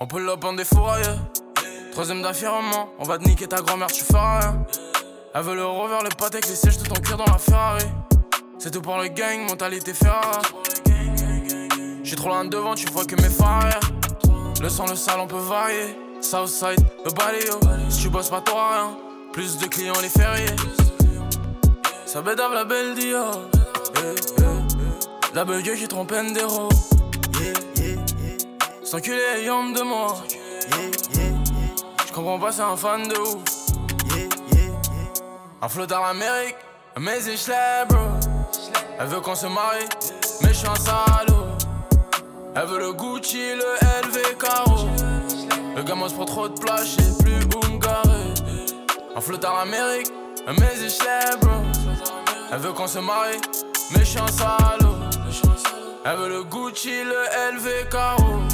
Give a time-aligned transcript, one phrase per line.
[0.00, 1.18] On peut le en défourailler.
[1.90, 4.64] Troisième d'affirmement, on va te niquer ta grand-mère, tu feras rien.
[5.34, 7.84] Elle veut le rover, le pâté les sièges de ton cœur dans la Ferrari.
[8.60, 10.46] C'est tout pour le gang, mentalité Ferrari.
[12.04, 13.80] J'suis trop loin devant, tu vois que mes phares
[14.62, 15.96] Le sang, le sale, on peut varier.
[16.20, 17.58] Southside, le baléo.
[17.88, 18.96] Si tu bosses pas, t'auras rien.
[19.32, 20.54] Plus de clients, les fériés.
[22.06, 23.40] Ça bédave la belle Dior.
[25.34, 26.68] La belle qui trompe d'héros.
[28.90, 30.14] Sans culé, ayant de moi.
[32.06, 33.42] J'comprends pas, c'est un fan de ouf.
[35.60, 36.56] Un flot dans l'Amérique,
[36.98, 37.98] mais c'est bro.
[38.98, 39.84] Elle veut qu'on se marie,
[40.40, 41.48] mais j'suis un salaud.
[42.56, 44.88] Elle veut le Gucci, le LV Caro.
[45.76, 48.32] Le gamin se prend trop de place, j'sais plus garer.
[49.14, 50.10] Un flot dans l'Amérique,
[50.46, 51.50] mais c'est bro.
[52.50, 53.36] Elle veut qu'on se marie,
[53.90, 54.96] mais j'suis un salaud.
[56.06, 58.47] Elle veut le Gucci, le LV Caro.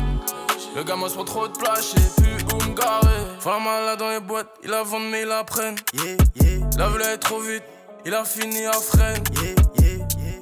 [0.75, 3.25] Le gamin se prend trop de place, j'sais plus où me garer.
[3.47, 5.77] La malade dans les boîtes, il la vendent mais il la prennent.
[5.92, 6.66] Yeah, yeah.
[6.77, 7.62] La voulait trop vite,
[8.05, 9.22] il a fini à freine.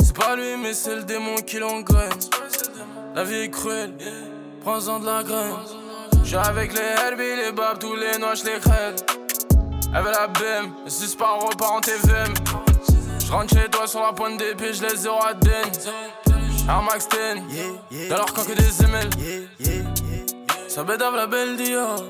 [0.03, 2.11] C'est pas lui, mais c'est le démon qui l'engraine.
[3.15, 3.93] La vie est cruelle,
[4.63, 5.55] prends-en de la graine.
[6.25, 8.97] J'suis avec les Herbie, les babs, tous les noix, j'les crève.
[9.93, 12.33] Veut la BM, le suspend repart en TVM.
[13.27, 15.71] J'rentre chez toi sur la pointe des pieds, j'laisse zéro à den.
[16.69, 17.07] Air Max
[17.91, 19.92] 10, dans leur camp que des ML.
[20.75, 22.03] Ça bédave la belle Dior.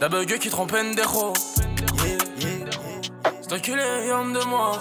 [0.00, 1.34] La bug qui trompe des ro.
[3.42, 4.78] C'est enculé, homme de moi.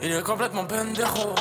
[0.00, 1.34] Il est complètement pendejo.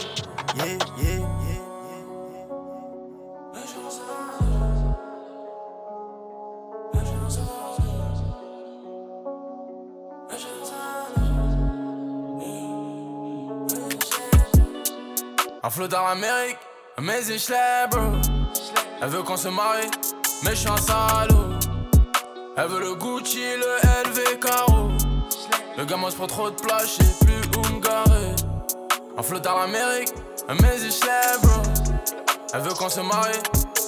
[15.61, 16.58] Un flot dans l'Amérique,
[16.99, 18.36] mais c'est bro.
[18.99, 19.91] Elle veut qu'on se marie,
[20.43, 21.53] mais je suis un salaud.
[22.55, 24.89] Elle veut le Gucci, le LV Caro.
[25.77, 28.36] Le gamin se prend trop de place, j'sais plus où me garer.
[29.15, 30.13] Un flot à l'Amérique,
[30.49, 31.61] mais je bro.
[32.55, 33.37] Elle veut qu'on se marie,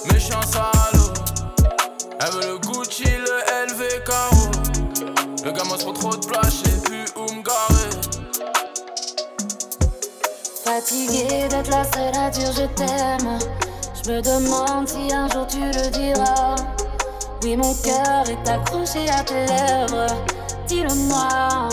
[0.06, 1.12] mais je suis un salaud.
[2.20, 4.50] Elle veut le Gucci, le LV Caro.
[5.44, 7.90] Le gamin se prend trop de place, j'sais plus où me garer.
[10.62, 13.38] Fatigué d'être la seule à dire je t'aime.
[14.02, 16.54] Je me demande si un jour tu le diras.
[17.42, 20.14] Oui, mon cœur est accroché à tes lèvres.
[20.66, 21.68] Dis-le-moi.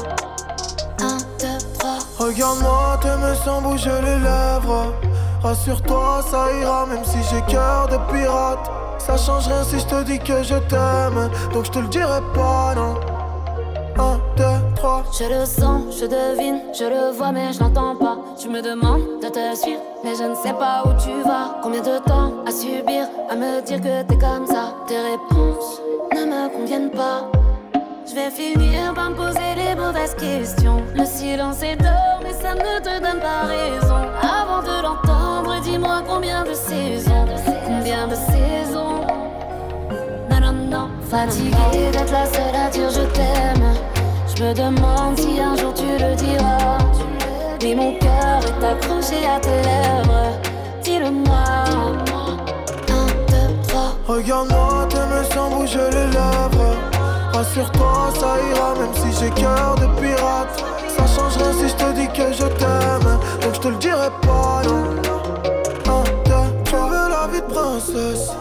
[0.99, 1.99] Un, deux, trois.
[2.19, 4.93] Regarde-moi, t'aimes sans bouger les lèvres.
[5.41, 8.69] Rassure-toi, ça ira, même si j'ai cœur de pirate.
[8.99, 11.29] Ça change rien si je te dis que je t'aime.
[11.53, 12.95] Donc je te le dirai pas, non.
[13.99, 15.03] Un, deux, trois.
[15.17, 18.17] Je le sens, je devine, je le vois, mais je l'entends pas.
[18.39, 21.59] Tu me demandes de te suivre, mais je ne sais pas où tu vas.
[21.61, 24.73] Combien de temps à subir, à me dire que t'es comme ça?
[24.87, 25.81] Tes réponses
[26.13, 27.29] ne me conviennent pas.
[28.07, 30.81] Je vais finir par me poser les mauvaises questions.
[30.95, 34.01] Le silence est d'or, mais ça ne te donne pas raison.
[34.21, 37.25] Avant de l'entendre, dis-moi combien de saisons,
[37.65, 39.01] combien de saisons?
[40.29, 43.73] Non, non, non, fatigué d'être la seule à dire je t'aime.
[44.35, 46.77] Je me demande si un jour tu le diras.
[47.63, 50.39] Mais mon cœur est accroché à tes lèvres.
[50.83, 51.43] Dis-le-moi.
[52.89, 53.93] Un, deux, trois.
[54.07, 56.75] Regarde-moi, t'aimes sans bouger les lèvres.
[57.33, 60.63] Rassure-toi, ça ira, même si j'ai cœur de pirate.
[60.97, 63.19] Ça change rien si je te dis que je t'aime.
[63.41, 64.83] Donc je te le dirai pas, non.
[65.91, 68.31] Un, tu veux la vie de princesse.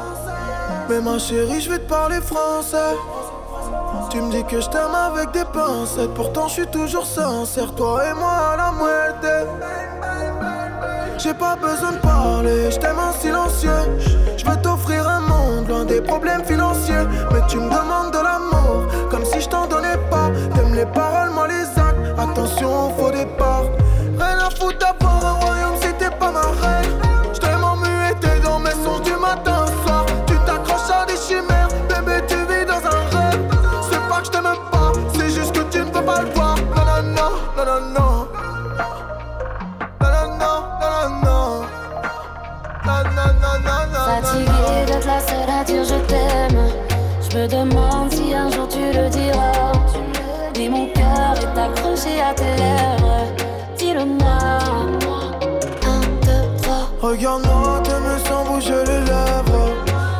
[0.89, 2.95] Mais ma chérie, je vais te parler français.
[4.17, 8.03] Tu me dis que je t'aime avec des pincettes, pourtant je suis toujours sincère, toi
[8.03, 9.29] et moi à la moitié.
[11.19, 13.69] J'ai pas besoin de parler, je t'aime en silencieux.
[14.39, 17.05] Je veux t'offrir un monde loin des problèmes financiers.
[17.31, 20.31] Mais tu me demandes de l'amour, comme si je t'en donnais pas.
[20.55, 22.19] T'aimes les paroles, moi les actes.
[22.19, 23.56] Attention au faux départ.
[47.37, 49.73] Je me demande si un jour tu le diras.
[50.57, 53.27] Mais mon cœur est accroché à tes lèvres.
[53.77, 54.59] Dis-le-moi.
[55.85, 56.89] Un, deux, trois.
[57.03, 59.71] Regarde-moi, t'aimes sans bouger les lèvres.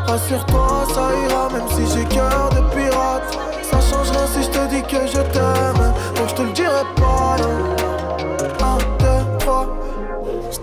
[0.07, 3.39] Rassure-toi, ça ira, même si j'ai cœur de pirate.
[3.63, 5.95] Ça change rien si je te dis que je t'aime.
[6.17, 7.76] Donc je te le dirai pas.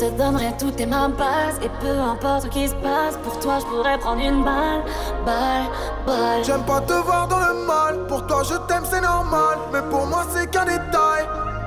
[0.04, 1.58] Te donnerai tout et ma base.
[1.64, 4.82] Et peu importe ce qui se passe, pour toi je pourrais prendre une balle,
[5.26, 5.68] balle,
[6.06, 6.44] balle.
[6.44, 9.58] J'aime pas te voir dans le mal, pour toi je t'aime c'est normal.
[9.72, 11.24] Mais pour moi c'est qu'un détail,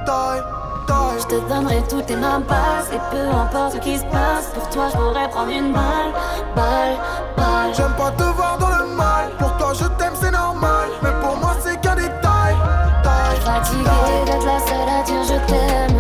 [0.07, 0.43] taille.
[1.19, 4.69] Je te donnerai tout et ma base Et peu importe ce qui se passe Pour
[4.71, 6.13] toi je pourrais prendre une balle
[6.55, 6.97] Balle,
[7.37, 11.11] balle J'aime pas te voir dans le mal Pour toi je t'aime c'est normal Mais
[11.21, 12.55] pour moi c'est qu'un détail
[13.45, 13.85] Fatigué
[14.27, 15.96] d'être la seule à dire je t'aime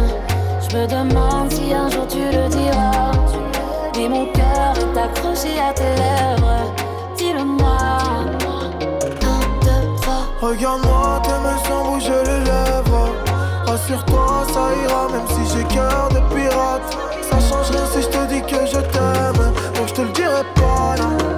[0.76, 3.11] Je me demande si un jour tu le diras
[3.99, 6.75] Et mon cœur est accroché à tes lèvres
[7.17, 7.78] Dis-le-moi
[10.43, 13.08] Regarde-moi tes mains sans bouger les lèvres
[13.67, 16.96] Rassure-toi, ça ira, même si j'ai cœur de pirate.
[17.23, 19.52] Ça change rien si je te dis que je t'aime.
[19.76, 21.36] Donc je te le dirai pas.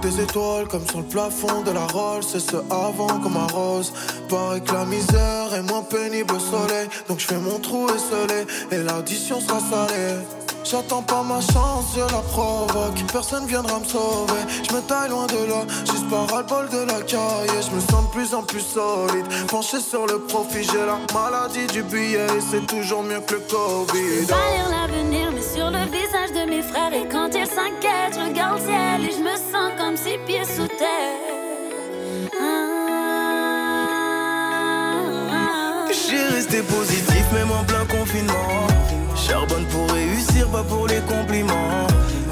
[0.00, 2.22] Des étoiles comme sur le plafond de la Rolls.
[2.22, 3.92] C'est ce avant comme un rose.
[4.28, 6.88] Pareil que la misère est moins pénible au soleil.
[7.08, 10.37] Donc je fais mon trou esselé et l'addition sera salée.
[10.70, 13.02] J'attends pas ma chance, je la provoque.
[13.10, 14.42] Personne viendra me sauver.
[14.68, 17.48] Je me taille loin de là, juste par le bol de la caille.
[17.62, 19.24] Je me sens de plus en plus solide.
[19.48, 22.26] Penché sur le profit, j'ai la maladie du billet.
[22.50, 24.26] C'est toujours mieux que le Covid.
[24.26, 26.92] Pas lire l'avenir, mais sur le visage de mes frères.
[26.92, 30.44] Et quand ils s'inquiètent, je regarde le ciel et je me sens comme six pieds
[30.44, 31.38] sous terre.
[36.10, 38.77] J'ai resté positif, même en plein confinement.
[39.28, 41.86] Charbonne pour réussir, pas pour les compliments.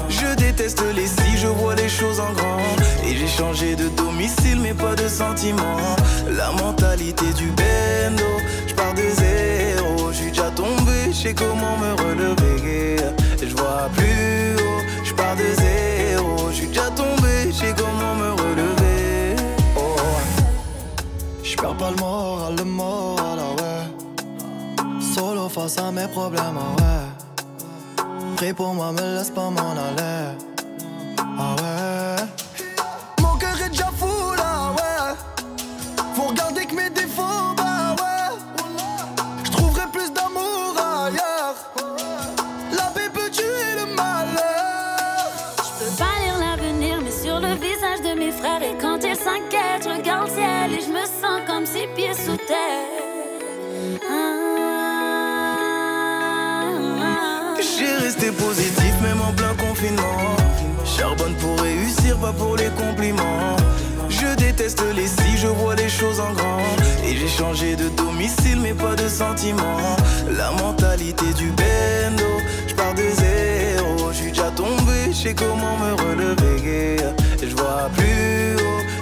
[0.09, 2.59] Je déteste les si, je vois les choses en grand.
[3.05, 5.77] Et j'ai changé de domicile, mais pas de sentiment.
[6.29, 8.31] La mentalité du bendo,
[8.67, 10.11] je pars de zéro.
[10.11, 12.97] Je suis déjà tombé, je sais comment me relever.
[13.41, 16.49] Je vois plus haut, je pars de zéro.
[16.49, 19.35] Je suis déjà tombé, je sais comment me relever.
[19.75, 19.95] Oh.
[21.43, 23.06] Je pas le moral, le moral,
[25.57, 28.05] face à mes problèmes, ah ouais.
[28.35, 30.37] Prie pour moi, me laisse pas m'en aller.
[31.39, 32.06] Ah ouais.
[58.17, 60.35] Resté positif, même en plein confinement.
[60.85, 63.55] Charbonne pour réussir, pas pour les compliments.
[64.09, 66.61] Je déteste les si, je vois les choses en grand.
[67.05, 69.95] Et j'ai changé de domicile, mais pas de sentiments.
[70.35, 72.23] La mentalité du bendo,
[72.67, 74.11] je pars de zéro.
[74.11, 76.97] Je suis déjà tombé, je sais comment me relever.
[77.41, 78.96] Je vois plus haut,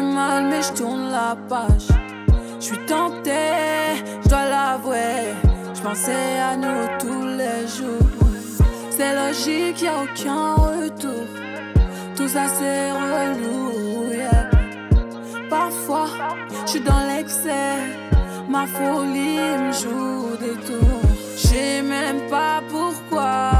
[0.00, 1.88] mal, mais je tourne la page.
[2.60, 5.34] Je suis tentée, je dois l'avouer.
[5.74, 8.06] Je pensais à nous tous les jours.
[8.90, 11.26] C'est logique, y a aucun retour.
[12.16, 14.50] Tout ça c'est relou, yeah.
[15.50, 16.08] Parfois,
[16.64, 17.76] je suis dans l'excès.
[18.48, 21.02] Ma folie me joue des tours.
[21.36, 23.50] Je même pas pourquoi.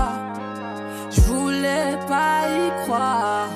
[1.11, 3.49] Je voulais pas y croire.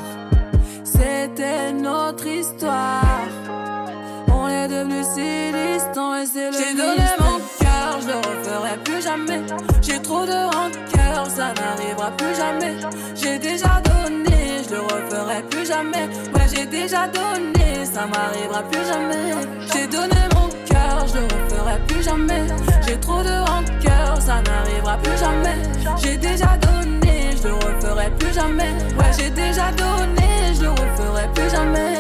[9.83, 12.75] J'ai trop de rancœur, ça n'arrivera plus jamais.
[13.15, 16.07] J'ai déjà donné, je le referai plus jamais.
[16.35, 19.35] Ouais, j'ai déjà donné, ça m'arrivera plus jamais.
[19.73, 22.43] J'ai donné mon cœur, je le referai plus jamais.
[22.87, 25.57] J'ai trop de rancœur, ça n'arrivera plus jamais.
[26.03, 28.73] J'ai déjà donné, je le referai plus jamais.
[28.99, 31.95] Ouais, j'ai déjà donné, je le referai plus jamais.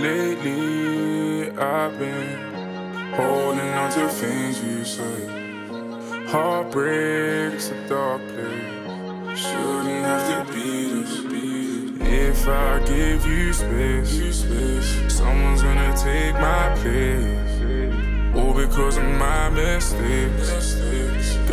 [0.00, 2.53] Lately, I've been
[3.16, 5.30] holding on to things you said.
[6.28, 9.38] Heartbreak's a dark place.
[9.38, 11.24] Shouldn't have to be this.
[12.16, 18.34] If I give you space, someone's gonna take my place.
[18.36, 20.74] All because of my mistakes.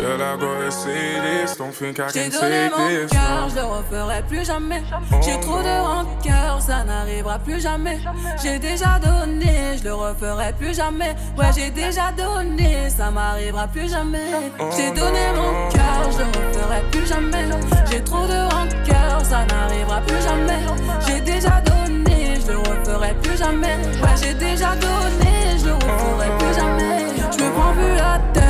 [0.02, 3.12] Girl, I gotta say this, don't think I can donné take mon this.
[3.12, 4.82] cœur, je le referai plus jamais.
[5.24, 8.00] J'ai trop de rancœur, ça n'arrivera plus jamais.
[8.42, 11.14] J'ai déjà donné, je le referai plus jamais.
[11.38, 14.26] Ouais, j'ai déjà donné, ça m'arrivera plus jamais.
[14.76, 17.44] J'ai donné mon cœur, je le referai plus jamais.
[17.88, 20.58] J'ai trop de rancœur, ça n'arrivera plus jamais.
[21.06, 23.76] J'ai déjà donné, je le referai plus jamais.
[24.02, 27.06] Ouais, j'ai déjà donné, je le referai plus jamais.
[27.38, 28.41] Je me prends plus la tête.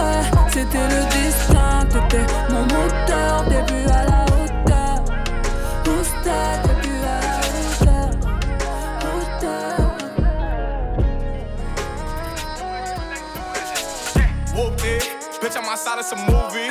[0.00, 1.84] Vrai, c'était le destin.
[1.90, 5.04] T'étais mon moteur, début à la hauteur.
[5.84, 8.10] Début à la hauteur.
[14.82, 15.02] It.
[15.42, 16.70] Bitch, I'm outside of some movie.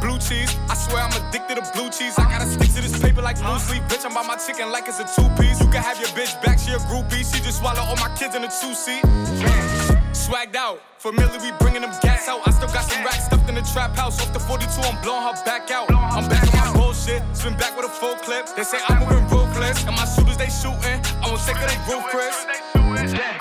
[0.00, 2.18] Blue cheese, I swear I'm addicted to blue cheese.
[2.18, 3.82] I gotta stick to this paper like blue sleep.
[3.84, 5.60] Bitch, I'm by my chicken like it's a two piece.
[5.60, 7.24] You can have your bitch back, she a groupie.
[7.24, 9.93] She just swallow all my kids in a two seat.
[10.24, 12.40] Swagged out, familiar, we bringing them gas out.
[12.48, 14.20] I still got some racks stuffed in the trap house.
[14.22, 15.92] Off the 42, I'm blowing her back out.
[15.92, 18.48] I'm back on my bullshit, spin back with a full clip.
[18.56, 20.96] They say I'm moving ruthless, and my shooters they shooting.
[21.20, 21.74] I won't take her they.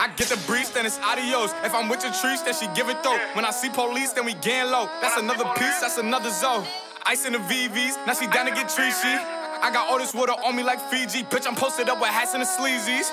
[0.03, 1.53] I get the breeze, then it's adios.
[1.63, 3.17] If I'm with your trees, then she give it though.
[3.33, 4.89] When I see police, then we gang low.
[4.99, 6.65] That's another piece, that's another zone.
[7.05, 9.15] Ice in the VVs, now she down to get treachy.
[9.63, 11.23] I got all this water on me like Fiji.
[11.23, 13.07] Bitch, I'm posted up with hats and the sleazies.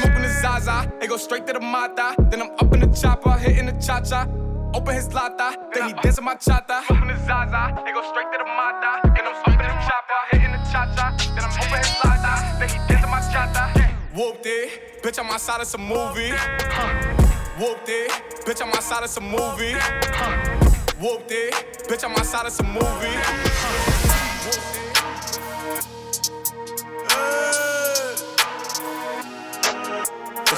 [0.00, 2.14] Smoking Zaza, it go straight to the Mata.
[2.30, 4.28] Then I'm up in the chopper, hitting the cha cha.
[4.74, 6.86] Open his lata, then he dancing my chata.
[6.86, 9.00] Smoking the Zaza, it go straight to the Mata.
[9.16, 11.16] Then I'm up in the chopper, hitting the cha cha.
[11.34, 13.64] Then I'm open his lata, then he dancing my chata.
[14.14, 16.30] Whooped it, bitch, I'm outside of some movie.
[17.58, 18.10] Whooped it,
[18.46, 19.74] bitch, I'm outside of some movie.
[21.02, 21.54] Whooped it,
[21.88, 23.18] bitch, I'm outside of some movie.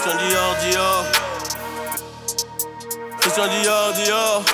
[0.09, 1.05] Christian Dior, Dior.
[3.21, 4.45] Christian Dior, Dior.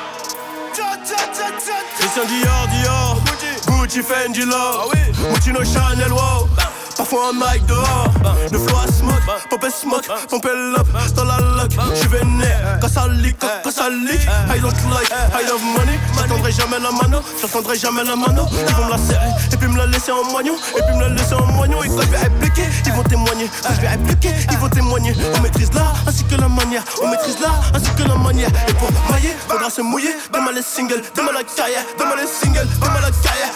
[1.96, 3.22] Christian Dior, Dior.
[3.66, 4.90] Gucci, Fendi, Love.
[5.30, 6.63] Moschino, Chanel, wow.
[7.04, 8.08] Parfois un mic dehors,
[8.50, 9.20] le flow à smoke,
[9.50, 13.90] pop et smoke, pompe up dans la lock, j'suis vénère, quand ça leak, quand ça
[13.90, 18.46] leak, I don't like, I love money, j'attendrai jamais la mano, j'attendrai jamais la mano,
[18.50, 21.02] ils vont me la serrer, et puis me la laisser en moignon, et puis me
[21.02, 23.88] la laisser en moignon, et quand je vais répliquer, ils vont témoigner, quand je vais
[23.88, 27.90] répliquer, ils vont témoigner, on maîtrise l'art ainsi que la manière, on maîtrise l'art ainsi
[27.98, 31.84] que la manière, et pour mailler, faudra se mouiller, demain les singles, demain la carrière,
[31.98, 33.52] demain les singles, demain la carrière,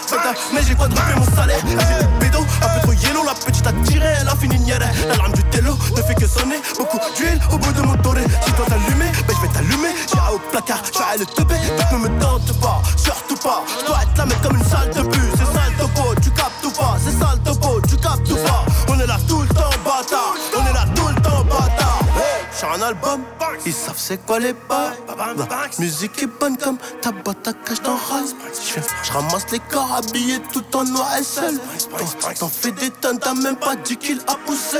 [0.53, 3.73] mais j'ai quadruplé mon salaire, j'ai des bédos, un peu trop yellow, la petite a
[3.83, 7.57] tiré, elle a fini nière, l'alarme du télo ne fait que sonner, beaucoup d'huile au
[7.57, 10.99] bout de mon toré, si toi t'allumer, ben je vais t'allumer, j'irai au placard, je
[10.99, 14.35] vais le teper, donc ne me tente pas, surtout pas, je dois être là mais
[14.43, 17.81] comme une salle de bus, c'est sale topo, tu captes ou pas, c'est sale topo,
[17.87, 20.68] tu captes ou pas, on est là tout le temps bâtard, on
[22.67, 23.21] un album,
[23.65, 27.81] ils savent c'est quoi les pas, la musique est bonne comme ta boîte à cash
[27.81, 28.35] dans Rise,
[29.03, 31.59] je ramasse les corps habillés tout en noir et seul,
[32.39, 34.77] T'en- fais des tonnes, t'as même pas 10 kills à pousser,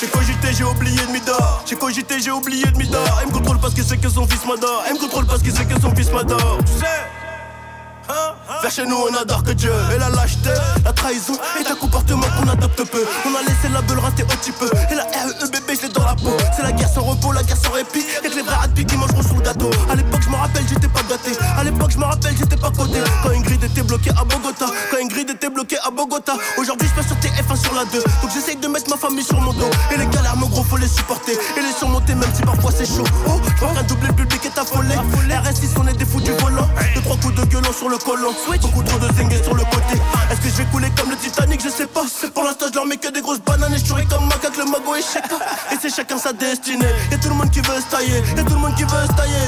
[0.00, 3.58] j'ai cogité, j'ai oublié de m'idore, j'ai cogité, j'ai oublié de m'idore, elle me contrôle
[3.60, 5.94] parce que c'est que son fils m'adore, elle me contrôle parce que c'est que son
[5.94, 6.86] fils m'adore, tu sais
[8.62, 10.50] vers chez nous on adore que Dieu Et la lâcheté,
[10.84, 13.04] la trahison et un comportement qu'on adopte peu.
[13.26, 14.70] On a laissé la beule rater au petit peu.
[14.90, 16.36] Et la RE bébé je l'ai dans la peau.
[16.56, 18.04] C'est la guerre sans repos, la guerre sans répit.
[18.24, 19.70] Et que les vrais radis qui mangeront sous le gâteau.
[19.90, 21.32] À l'époque je me rappelle j'étais pas gâté.
[21.56, 23.00] À l'époque je me rappelle j'étais pas coté.
[23.22, 24.66] Quand Ingrid était bloquée à Bogota.
[24.90, 26.34] Quand Ingrid était bloquée à Bogota.
[26.56, 29.40] Aujourd'hui je passe sur TF1 sur la 2 Donc j'essaye de mettre ma famille sur
[29.40, 29.70] mon dos.
[29.94, 31.32] Et les galères mon gros faut les supporter.
[31.32, 33.04] Et les surmonter même si parfois c'est chaud.
[33.28, 34.94] Oh je vois qu'un doublé le public est affolé.
[35.28, 36.68] RS6 on est des fous du volant.
[36.94, 38.34] Deux trois coups de gueulon sur le colon.
[38.60, 40.00] Beaucoup trop de zingues sur le côté.
[40.30, 41.62] Est-ce que je vais couler comme le Titanic?
[41.62, 42.02] Je sais pas.
[42.34, 44.64] Pour l'instant je leur mets que des grosses bananes Et je souris comme macaque le
[44.64, 46.86] mago et Et c'est chacun sa destinée.
[47.10, 48.22] Y'a tout le monde qui veut se tailler.
[48.36, 49.44] Y'a tout le monde qui veut se tailler.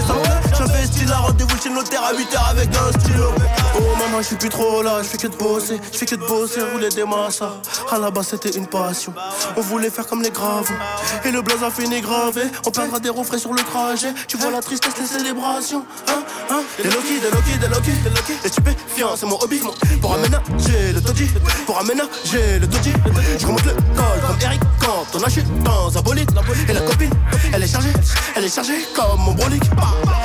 [0.57, 3.33] J'investis là rendez-vous chez notaire à 8h avec un stylo.
[3.77, 5.03] Oh maman je suis plus trop là.
[5.03, 5.81] Je fais que de bosser.
[5.93, 7.53] Je fais que de bosser rouler des massas
[7.91, 9.13] À la base c'était une passion.
[9.57, 10.71] On voulait faire comme les graves.
[11.25, 12.43] Et le blaze a fini gravé.
[12.67, 14.13] On perdra des refrains sur le trajet.
[14.29, 15.85] Tu vois la tristesse des célébrations.
[16.09, 16.23] Hein?
[16.51, 16.63] Hein?
[16.79, 19.61] Des des Loki, des Loki, des Loki Les stupéfiants c'est mon hobby
[20.01, 21.29] Pour aménager le toji.
[21.67, 22.93] Pour aménager le toji.
[23.39, 26.31] Je remonte le col comme Eric quand on achète dans un bolide.
[26.69, 27.11] Et la copine,
[27.53, 27.93] elle est chargée.
[28.37, 29.63] Elle est chargée comme mon brolic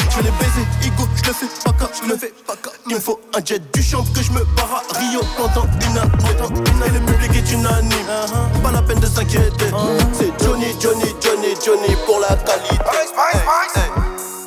[0.10, 2.74] Je vais les baiser, Igo, je le fais pas comme je le fais pas comme.
[2.88, 5.98] Il me faut un jet du champ que je me barre à Rio pendant une
[5.98, 8.07] année Et le public est unanime.
[8.63, 9.72] Pas la peine de s'inquiéter.
[10.13, 12.75] C'est Johnny, Johnny, Johnny, Johnny pour la qualité.
[12.93, 13.41] Hey,
[13.75, 14.45] hey.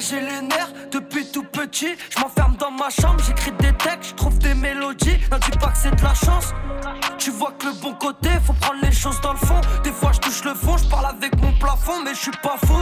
[0.00, 1.94] J'ai les nerfs depuis tout petit.
[2.08, 5.18] Je m'enferme dans ma chambre, j'écris des textes, je trouve des mélodies.
[5.30, 6.54] N'en dis pas que c'est de la chance.
[7.18, 9.60] Tu vois que le bon côté, faut prendre les choses dans le fond.
[9.84, 12.56] Des fois, je touche le fond, je parle avec mon plafond, mais je suis pas
[12.64, 12.80] fou.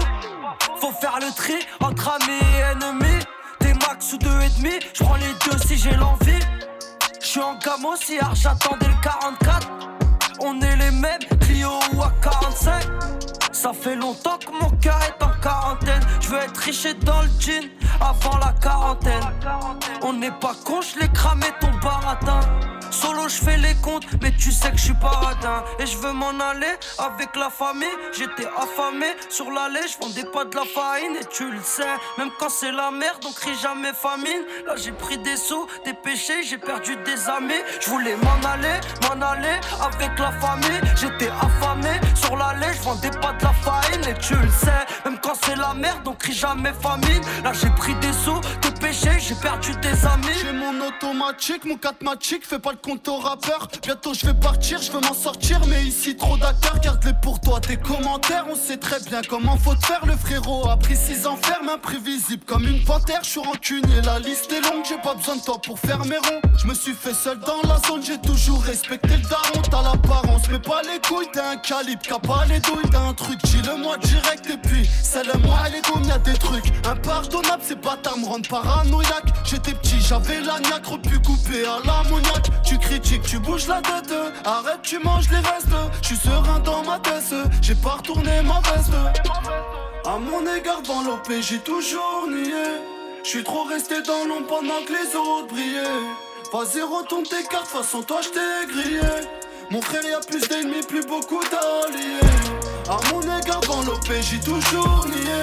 [0.81, 3.25] Faut faire le tri entre amis et ennemis.
[3.61, 6.39] Des max ou deux et demi, je prends les deux si j'ai l'envie.
[7.21, 9.98] Je suis en gamme aussi, j'attendais le 44.
[10.41, 12.85] On est les mêmes, Clio ou à 45.
[13.53, 16.01] Ça fait longtemps que mon cœur est en quarantaine.
[16.21, 17.69] Je veux être riche et dans le jean
[18.01, 19.23] avant la quarantaine.
[20.03, 22.41] On n'est pas con, je l'ai cramé ton baratin.
[22.91, 25.65] Solo, je fais les comptes, mais tu sais que je suis pas radin.
[25.79, 27.89] Et je veux m'en aller avec la famille.
[28.17, 31.17] J'étais affamé sur l'allée, je vendais pas de la farine.
[31.21, 31.83] Et tu le sais,
[32.17, 34.45] même quand c'est la merde, on crie jamais famine.
[34.67, 37.63] Là, j'ai pris des sous, des péchés, j'ai perdu des amis.
[37.81, 40.81] Je voulais m'en aller, m'en aller avec la famille.
[40.97, 44.05] J'étais affamé sur l'allée, je vendais pas de la farine.
[44.09, 47.23] Et tu le sais, même quand c'est la merde, on crie jamais famine.
[47.45, 50.27] Là, j'ai pris des sous, des péchés, j'ai perdu des amis.
[50.43, 51.99] J'ai mon automatique, mon 4
[52.43, 53.69] fais pas le compte au rappeur.
[53.83, 56.79] Bientôt je vais partir, je veux m'en sortir, mais ici trop d'acteurs.
[56.81, 58.47] Garde-les pour toi, tes commentaires.
[58.51, 60.05] On sait très bien comment faut te faire.
[60.07, 63.21] Le frérot a pris 6 ans ferme, imprévisible comme une panthère.
[63.23, 64.85] Je suis rancunier, la liste est longue.
[64.89, 66.41] J'ai pas besoin de toi pour faire mes ronds.
[66.57, 69.63] Je me suis fait seul dans la zone, j'ai toujours respecté le daron.
[69.71, 71.29] T'as l'apparence, mais pas les couilles.
[71.33, 72.91] T'es un calibre, qu'a pas les douilles.
[72.91, 74.49] T'as un truc, dis-le-moi direct.
[74.51, 77.63] Et puis, c'est le moi, les douilles, y'a des trucs impardonnables.
[77.63, 79.33] C'est pas ta me rendre paranoïaque.
[79.45, 82.49] J'étais petit, j'avais la niaque, pu couper à l'ammoniaque.
[82.69, 84.13] Tu critiques, tu bouges la tête.
[84.45, 85.73] Arrête, tu manges les restes.
[86.03, 87.35] Je suis serein dans ma tête.
[87.63, 88.93] J'ai pas retourné ma veste.
[90.05, 92.53] À mon égard, dans l'OP, j'ai toujours nié.
[93.25, 96.05] Je suis trop resté dans l'ombre pendant que les autres brillaient.
[96.53, 99.01] Vas-y, retourne tes cartes, façon toi je t'ai grillé.
[99.71, 102.21] Mon frère, y a plus d'ennemis, plus beaucoup d'alliés.
[102.87, 105.41] À mon égard, dans l'OP, j'ai toujours nié.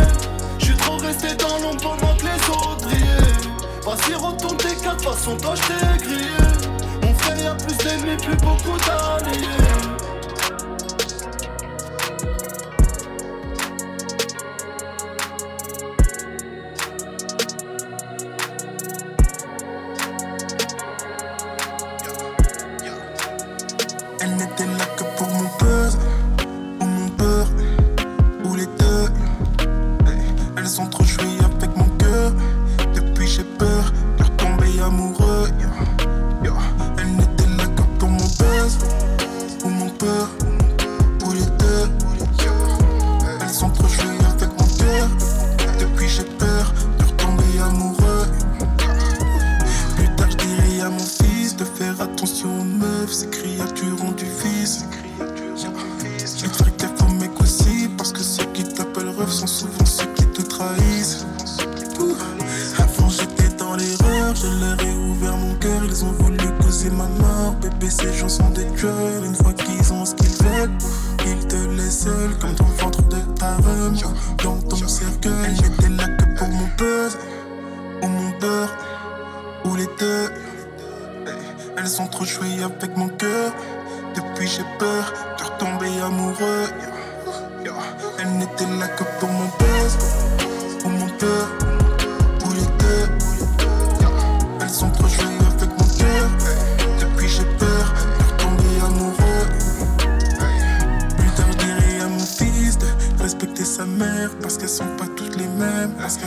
[0.60, 3.84] Je suis trop resté dans l'ombre pendant que les autres brillaient.
[3.84, 6.64] Vas-y, retourne tes cartes, façon toi je t'ai grillé.
[7.45, 9.45] Il y a plus d'ennemis, plus beaucoup d'alliés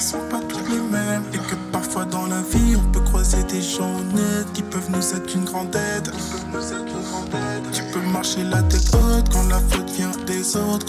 [0.08, 3.60] sont pas toutes les mêmes et que parfois dans la vie on peut croiser des
[3.60, 6.10] gens honnêtes qui peuvent nous être une grande aide.
[6.12, 7.70] Qui peuvent nous être une grande aide.
[7.72, 10.86] Tu peux marcher la tête haute quand la faute vient des autres.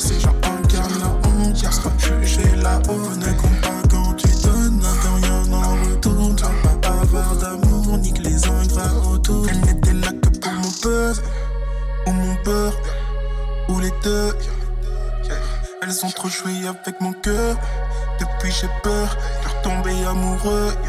[20.19, 20.88] 不会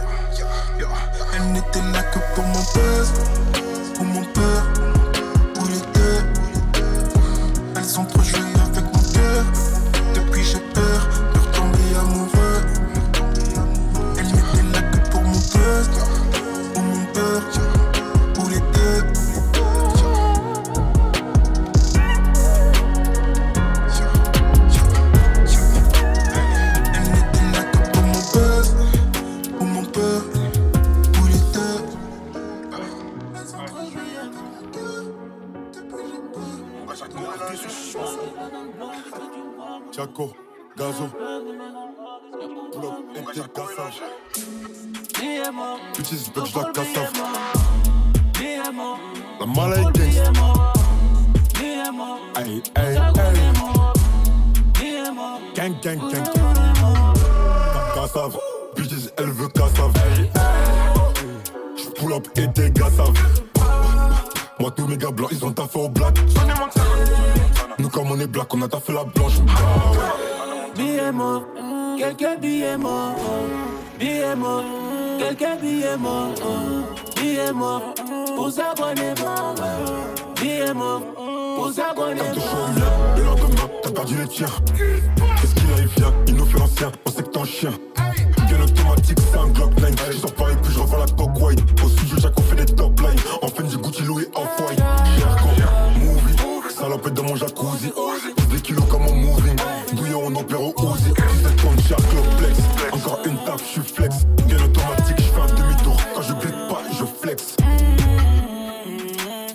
[103.11, 104.15] Encore une taf, je suis flex.
[104.47, 105.97] Bien automatique, je fais un demi-tour.
[106.15, 107.57] Quand je glisse pas, je flex.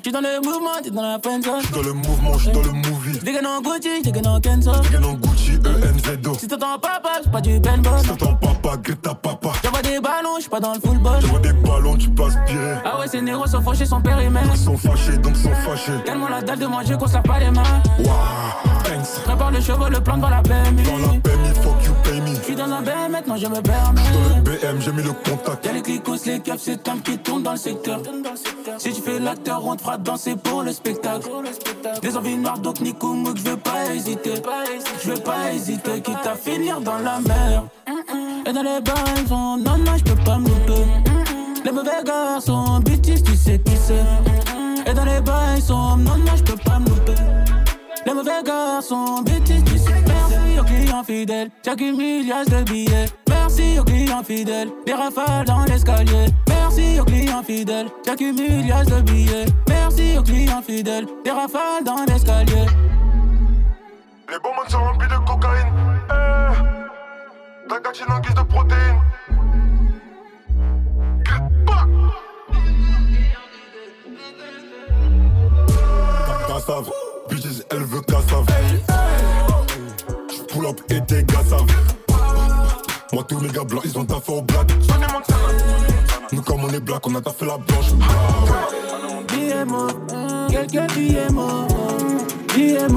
[0.01, 1.41] J'suis dans le mouvement, t'es dans la zone.
[1.61, 3.17] J'suis dans le mouvement, j'suis dans le movie.
[3.23, 4.71] Gars dans Gucci, gars dans Kenzo.
[4.91, 6.37] Gars dans Gucci, ENZO.
[6.37, 8.01] Si t'entends papa, j'suis pas du Ben Boss.
[8.01, 9.53] Si t'entends papa, grille ta papa.
[10.05, 11.19] Ballons, j'suis pas dans le football.
[11.19, 12.75] J'envoie des ballons, tu peux aspirer.
[12.85, 14.51] Ah ouais, ces négros sont fâchés, sont périmètres.
[14.53, 15.93] Ils sont fâchés, donc sont fâchés.
[16.05, 17.63] Tellement la dalle de manger qu'on se lave pas les mains.
[17.97, 18.13] Waouh,
[18.83, 19.23] thanks.
[19.23, 20.83] Prépare le cheval, le plan devant la BMI.
[20.83, 22.35] Dans la BMI, fuck you, pay me.
[22.35, 24.01] J'suis dans un BM, maintenant je me permets.
[24.13, 25.65] Dans le BM, j'ai mis le contact.
[25.65, 27.99] Y'a les clicos, les keufs, c'est un qui tourne dans le secteur.
[28.77, 31.27] Si tu fais l'acteur, on te fera danser pour le spectacle.
[32.03, 34.33] Des envies noires, donc Nico Mouk, je veux pas hésiter.
[35.03, 37.63] Je veux pas hésiter, quitte à finir dans la mer.
[38.47, 40.85] Et dans les bars, ils sont non, non, je peux pas me louper.
[41.63, 44.05] Les mauvais garçons, bêtises, tu sais qui c'est.
[44.85, 47.15] Et dans les bars, ils sont non, non, je peux pas me louper.
[48.05, 50.03] Les mauvais garçons, bêtises, tu sais.
[50.05, 53.05] Merci aux clients fidèles, j'accumule de billets.
[53.27, 56.27] Merci aux clients fidèles, des rafales dans l'escalier.
[56.47, 59.45] Merci aux clients fidèles, j'accumule de billets.
[59.67, 62.65] Merci aux clients fidèles, des rafales dans l'escalier.
[64.29, 65.73] Les bonbons sont remplis de cocaïne.
[66.11, 66.74] Eh,
[67.67, 69.01] ta gatine en guise de protéines.
[76.47, 76.91] Cassave,
[77.29, 78.45] bitches, elle veut cassave.
[80.31, 81.65] J'pull up et des gars savent.
[83.13, 84.71] Moi, tous mes gars blancs, ils ont taffé au black.
[86.31, 87.93] Nous, comme on est black, on a taffé la blanche.
[89.27, 89.91] Billets morts,
[90.49, 91.67] quelques billets morts.
[92.53, 92.87] Billets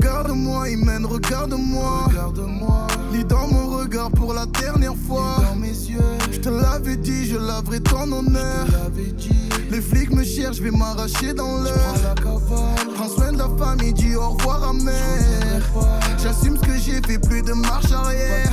[0.00, 2.04] Regarde-moi, Imen, regarde-moi.
[2.08, 2.86] Regarde-moi.
[3.12, 5.36] Lis dans mon regard pour la dernière fois.
[5.46, 5.98] dans mes yeux.
[6.32, 8.66] Je te l'avais dit, je laverai ton honneur.
[9.70, 12.14] Les flics me cherchent, je vais m'arracher dans l'heure.
[12.94, 15.70] Prends soin de la famille, dis au revoir à mère.
[16.22, 18.50] J'assume ce que j'ai fait, plus de marche arrière.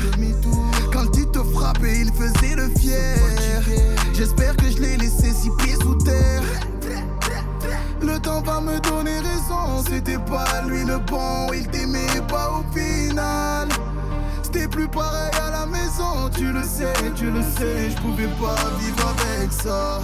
[0.91, 3.17] Quand il te frappait, il faisait le fier.
[4.13, 6.43] J'espère que je l'ai laissé six pieds sous terre.
[8.01, 9.06] Le temps va me donner
[9.89, 13.67] c'était pas lui le bon, il t'aimait pas au final.
[14.43, 18.55] C'était plus pareil à la maison, tu le sais, tu le sais, je pouvais pas
[18.79, 20.01] vivre avec ça.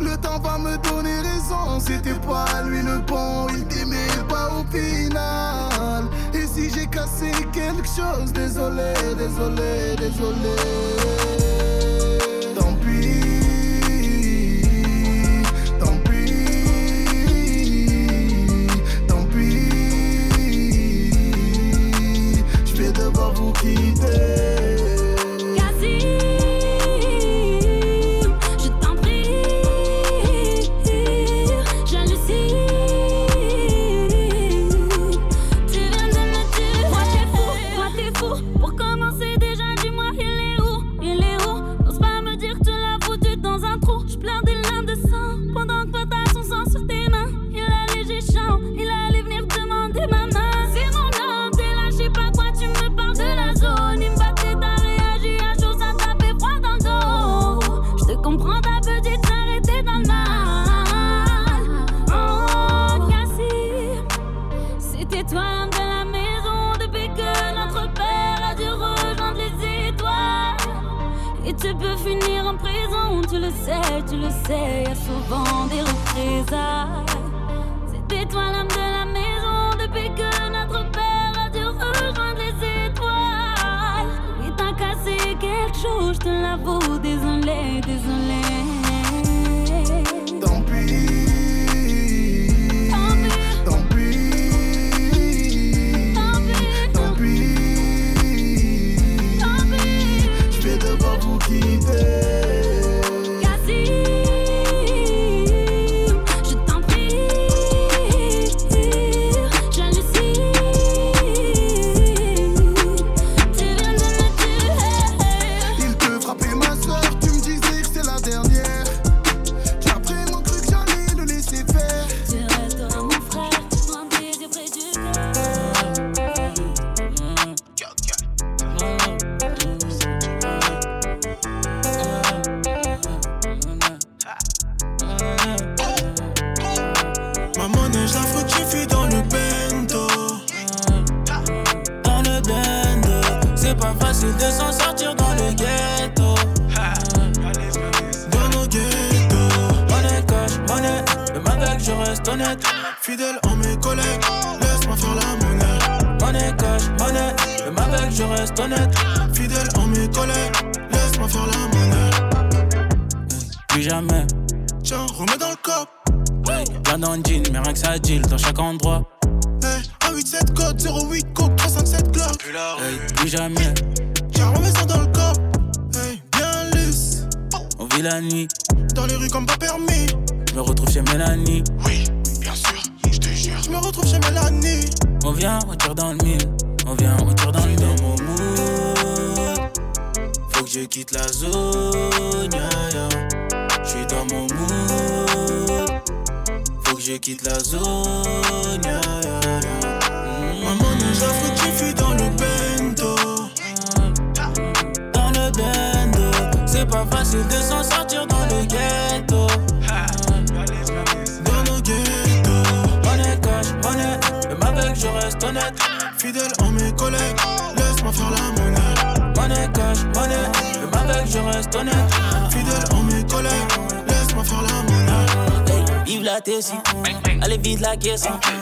[0.00, 4.64] Le temps va me donner raison, c'était pas lui le bon, il t'aimait pas au
[4.74, 6.04] final.
[6.32, 11.39] Et si j'ai cassé quelque chose, désolé, désolé, désolé.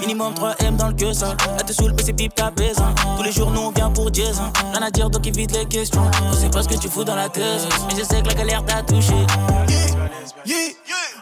[0.00, 1.36] Minimum 3M dans le que ça.
[1.58, 2.50] Elle te saoule, mais c'est pipe ta.
[2.50, 4.40] Tous les jours, nous on vient pour jazz.
[4.72, 6.02] Rien à dire, donc évite les questions.
[6.24, 8.34] On sait pas ce que tu fous dans la thèse, mais je sais que la
[8.34, 9.14] galère t'a touché.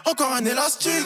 [0.05, 1.05] Encore un élastique.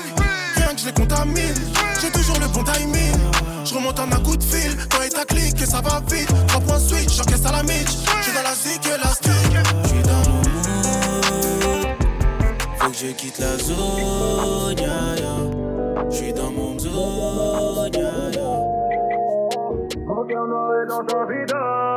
[0.56, 1.56] Rien que je les contamine,
[2.02, 3.18] j'ai toujours le bon timing.
[3.66, 6.30] Je remonte en un coup de fil, quand il t'a cliqué, ça va vite.
[20.86, 21.91] Cœur noir est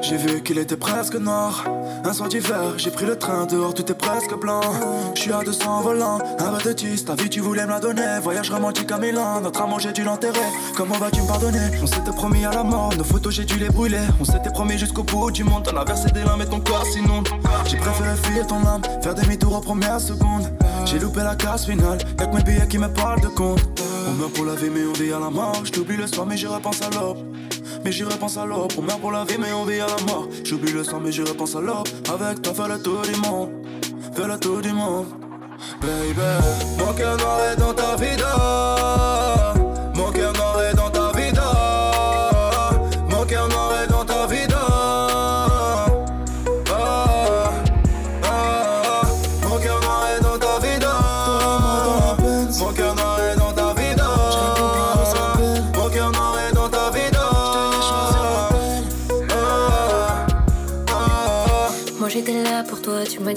[0.00, 1.64] J'ai vu qu'il était presque noir.
[2.04, 4.62] Un soir d'hiver, j'ai pris le train, dehors tout est presque blanc.
[5.14, 7.80] Je suis à 200 volants, un peu de 10, ta vie tu voulais me la
[7.80, 8.18] donner.
[8.22, 10.38] Voyage romantique à Milan, notre amour j'ai dû l'enterrer.
[10.74, 11.68] Comment vas-tu me pardonner?
[11.82, 14.00] On s'était promis à la mort, nos photos j'ai dû les brûler.
[14.20, 16.86] On s'était promis jusqu'au bout du monde, t'en as versé des larmes et ton corps
[16.86, 17.22] sinon.
[17.66, 20.50] J'ai préféré fuir ton âme, faire demi-tour aux premières secondes.
[20.86, 23.60] J'ai loupé la casse finale, y'a que mes billets qui me parlent de compte.
[24.08, 25.60] On meurt pour la vie mais on vit à la mort.
[25.64, 27.18] Je t'oublie le soir mais j'y repense à l'aube.
[27.86, 28.36] Mais j'y repense.
[28.36, 30.26] On meurt pour la vie mais on vit à la mort.
[30.42, 31.86] J'oublie le sang mais j'y repense à l'aube.
[32.12, 33.50] Avec toi fais le tour du monde.
[34.12, 35.06] Fais le tour du monde.
[35.80, 39.55] Baby, cœur noir est dans ta vida.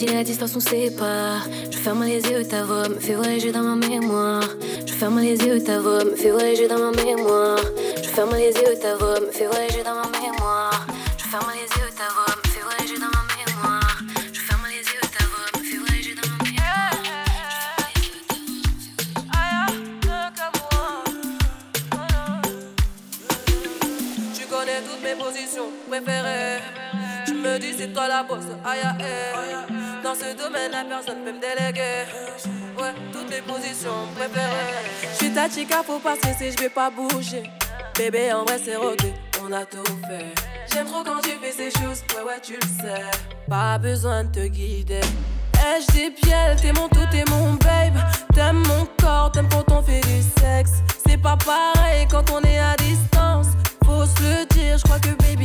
[0.06, 1.48] La distance sépare.
[1.72, 4.48] Je ferme les yeux, ta voix me fait voyager dans ma mémoire.
[4.86, 7.60] Je ferme les yeux, ta voix me fait voyager dans ma mémoire.
[8.02, 10.88] Je ferme les yeux, ta voix me fait voyager dans ma mémoire.
[11.18, 13.98] Je ferme les yeux, ta voix me fait voyager dans ma mémoire.
[14.34, 16.38] Je ferme les yeux, ta voix me fait voyager dans ma
[24.34, 26.62] Tu connais toutes mes positions préférées.
[27.26, 29.79] Tu me dis c'est toi la bosse, aïe aïe.
[30.10, 32.06] Dans ce domaine, la personne peut me déléguer.
[32.80, 35.14] Ouais, toutes les positions préférées.
[35.14, 37.44] J'suis ta chica, faut pas stresser, j'vais pas bouger.
[37.96, 40.26] Bébé, en vrai, c'est on a tout fait.
[40.74, 43.04] J'aime trop quand tu fais ces choses, ouais, ouais, tu le sais.
[43.48, 45.00] Pas besoin de te guider.
[45.54, 48.00] Ai-je des pieds, t'es mon tout, t'es mon babe.
[48.34, 50.72] T'aimes mon corps, t'aimes quand on fait du sexe.
[51.08, 53.50] C'est pas pareil quand on est à distance.
[53.86, 55.39] Faut se le dire, je crois que baby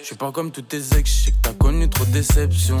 [0.00, 2.78] Je suis pas comme tous tes ex, je que t'as connu trop de déceptions.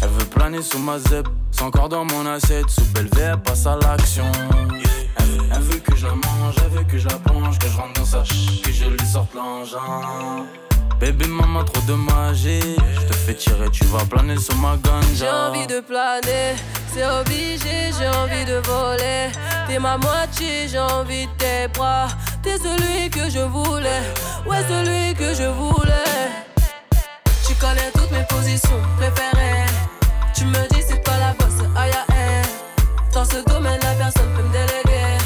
[0.00, 2.70] Elle veut planer sous ma zeb, c'est encore dans mon assiette.
[2.70, 4.24] Sous belle elle passe à l'action.
[5.18, 7.66] Elle, veut- elle veut que je la mange, elle veut que je la plonge, que
[7.68, 10.46] je rentre dans sa ch, que je lui sorte l'engin.
[11.00, 12.76] Bébé, maman, trop de magie.
[12.94, 15.06] Je te fais tirer, tu vas planer sur ma ganja.
[15.14, 16.56] J'ai envie de planer,
[16.92, 19.30] c'est obligé, j'ai envie de voler.
[19.68, 22.08] T'es ma moitié, j'ai envie de tes bras.
[22.42, 24.02] T'es celui que je voulais,
[24.46, 25.92] ouais, celui que je voulais.
[27.46, 29.66] Tu connais toutes mes positions préférées.
[30.34, 32.42] Tu me dis c'est pas la bosse, aïe aïe.
[33.12, 35.18] Dans ce domaine, la personne peut me déléguer.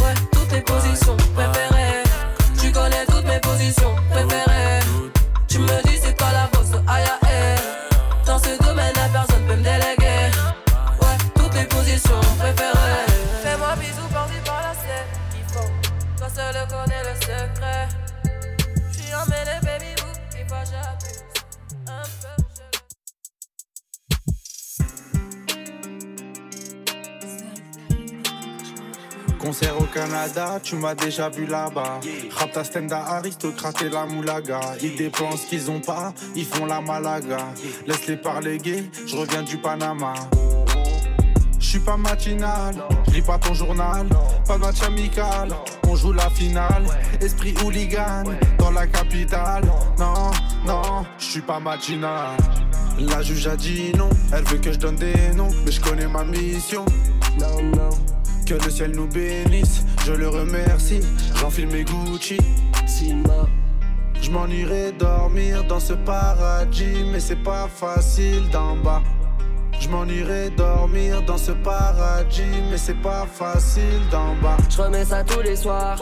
[0.00, 2.02] Ouais, toutes les positions préférées.
[2.60, 4.47] Tu connais toutes mes positions préférées.
[29.38, 32.00] Concert au Canada, tu m'as déjà vu là-bas.
[32.36, 34.60] Rapta Stenda, aristocrate et la moulaga.
[34.82, 37.38] Ils dépensent ce qu'ils ont pas, ils font la malaga.
[37.86, 40.14] Laisse-les parler gay, je reviens du Panama.
[41.58, 42.74] Je suis pas matinal,
[43.12, 44.06] lis pas ton journal,
[44.46, 45.50] pas de match amical,
[45.86, 46.84] on joue la finale,
[47.20, 48.24] esprit hooligan,
[48.58, 49.64] dans la capitale,
[49.98, 50.30] non,
[50.66, 52.36] non, je suis pas matinal.
[52.98, 56.08] La juge a dit non, elle veut que je donne des noms, mais je connais
[56.08, 56.86] ma mission.
[58.48, 61.00] Que le ciel nous bénisse, je le remercie,
[61.38, 62.38] j'enfile mes Gucci.
[64.22, 69.02] Je m'en irai dormir dans ce paradis, mais c'est pas facile d'en bas.
[69.78, 74.56] Je m'en irai dormir dans ce paradis, mais c'est pas facile d'en bas.
[74.70, 75.98] Je remets ça tous les soirs,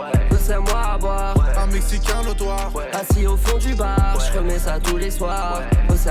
[0.60, 1.34] moi à boire.
[1.58, 5.62] Un Mexicain notoire, Assis au fond du bar, je remets ça tous les soirs.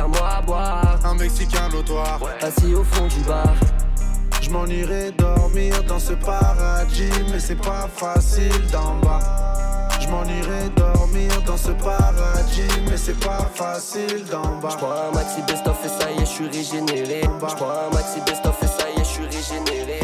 [0.10, 1.00] moi à boire.
[1.06, 2.20] un Mexicain notoire.
[2.42, 3.56] Assis au fond du bar.
[4.46, 9.20] Je m'en irai dormir dans ce paradis, mais c'est pas facile d'en bas.
[10.00, 14.70] Je m'en irai dormir dans ce paradis, mais c'est pas facile d'en bas.
[14.70, 17.22] J'prends un maxi best-of et ça y est, je suis régénéré.
[17.50, 20.00] J'prends un maxi best-of et ça y est, je suis régénéré.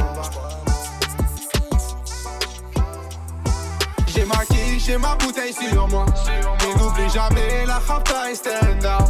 [4.08, 6.06] J'ai ma quiche et ma bouteille sur moi.
[6.66, 9.08] Et n'oublie jamais la rapta et stand up.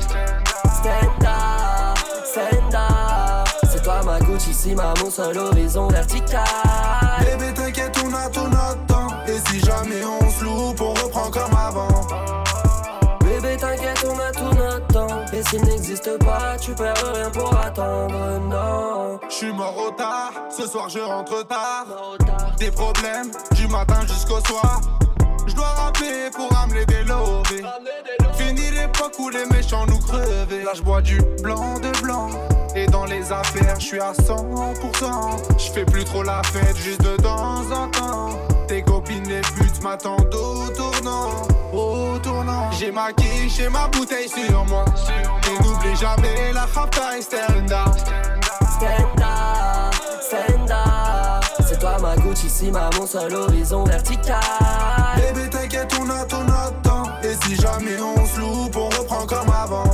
[0.73, 2.90] Stand up, stand up.
[5.03, 6.43] Mousse à l'horizon vertical.
[7.19, 9.07] Bébé, t'inquiète, on a tout notre temps.
[9.27, 12.07] Et si jamais on se loupe, on reprend comme avant.
[13.19, 15.21] Bébé, t'inquiète, on a tout notre temps.
[15.31, 19.19] Et s'il n'existe pas, tu perds rien pour attendre, non.
[19.29, 21.85] Je suis mort au tard, ce soir je rentre tard.
[22.57, 24.81] Des problèmes du matin jusqu'au soir.
[25.45, 27.63] Je dois rapper pour amener des lovés.
[28.33, 30.63] Fini l'époque où les méchants nous crevaient.
[30.63, 32.29] Là je bois du blanc de blanc.
[32.75, 35.57] Et dans les affaires, je suis à 100%.
[35.57, 38.39] Je fais plus trop la fête, juste de temps en temps.
[38.67, 41.47] Tes copines les putes m'attendent au tournant.
[41.73, 42.71] Au tournant.
[42.71, 44.85] J'ai ma quiche et ma bouteille sur moi.
[45.47, 47.95] Et n'oublie jamais la rapta et up,
[50.29, 51.43] stand up.
[51.67, 54.39] C'est toi ma Gucci, si ma mousse à l'horizon vertical.
[55.15, 59.49] Bébé t'inquiète on a notre temps Et si jamais on se loupe on reprend comme
[59.49, 59.90] avant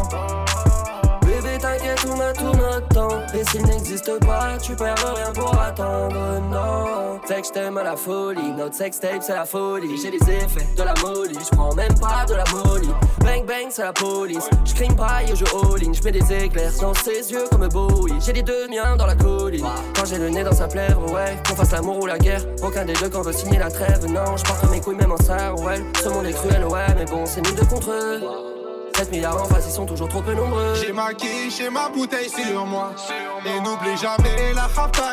[3.51, 7.19] s'il n'existe pas, tu perds rien pour attendre, non.
[7.27, 9.97] Fait que à la folie, notre sextape c'est la folie.
[10.01, 12.89] J'ai les effets de la molly, j'prends même pas de la molly.
[13.19, 14.49] Bang bang, c'est la police.
[14.63, 18.13] J'crime pas et je all-in, j'mets des éclairs dans ses yeux comme Bowie.
[18.25, 19.65] J'ai les deux miens dans la colline.
[19.95, 21.37] Quand j'ai le nez dans sa plaire, ouais.
[21.47, 24.05] Qu'on fasse l'amour ou la guerre, aucun des deux quand veut signer la trêve.
[24.05, 25.83] Non, j'porte mes couilles même en serre, ouais.
[26.01, 28.56] Ce monde est cruel, ouais, mais bon, c'est nous deux contre eux.
[28.97, 30.73] 7 milliards en face, ils sont toujours trop peu nombreux.
[30.73, 32.93] J'ai ma quiche et ma bouteille sur moi.
[33.45, 34.67] Et n'oublie jamais la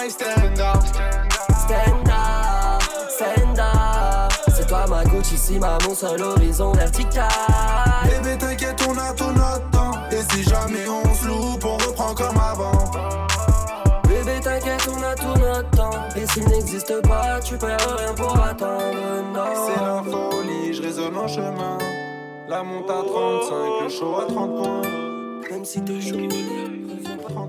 [0.09, 0.83] stand up.
[1.55, 4.33] Stand up, stand up.
[4.57, 7.29] C'est toi ma Gucci, si ma mon seul horizon vertical.
[8.05, 9.93] Bébé, t'inquiète, on a tout notre temps.
[10.11, 12.91] Et si jamais on se loupe, on reprend comme avant.
[14.09, 16.09] Bébé, t'inquiète, on a tout notre temps.
[16.17, 19.45] Et s'il n'existe pas, tu perds rien pour attendre, non.
[19.67, 21.77] C'est la folie, je résonne en chemin.
[22.47, 24.83] La monte à 35, le show à 30 points.
[25.51, 27.49] Même si t'es jolie, reviens pas.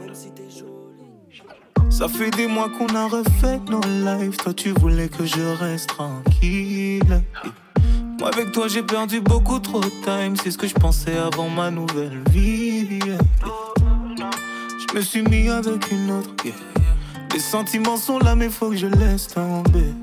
[0.00, 1.90] Même si t'es jolie.
[1.90, 4.36] Ça fait des mois qu'on a refait nos lives.
[4.38, 7.22] Toi, tu voulais que je reste tranquille.
[8.18, 10.34] Moi, avec toi, j'ai perdu beaucoup trop de time.
[10.42, 12.98] C'est ce que je pensais avant ma nouvelle vie.
[12.98, 16.30] Je me suis mis avec une autre.
[17.32, 19.94] Les sentiments sont là, mais faut que je laisse tomber.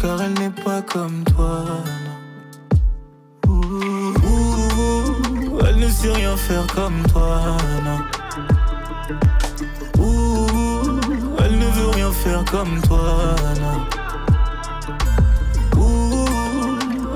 [0.00, 1.64] Car elle n'est pas comme toi.
[5.86, 7.40] Ne sait rien faire comme toi.
[11.38, 13.36] elle ne veut rien faire comme toi.
[13.60, 13.86] non.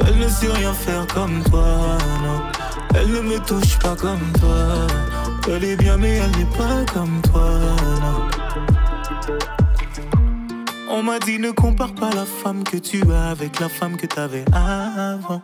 [0.06, 1.98] Elle ne sait rien faire comme toi.
[2.94, 4.86] Elle ne me touche pas comme toi.
[5.48, 7.50] Elle est bien, mais elle n'est pas comme toi.
[10.90, 14.06] On m'a dit ne compare pas la femme que tu as avec la femme que
[14.06, 15.42] t'avais avant.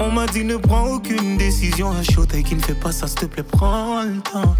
[0.00, 3.08] On m'a dit ne prends aucune décision à chaud et qui ne fait pas ça,
[3.08, 4.54] s'il te plaît, prends le temps.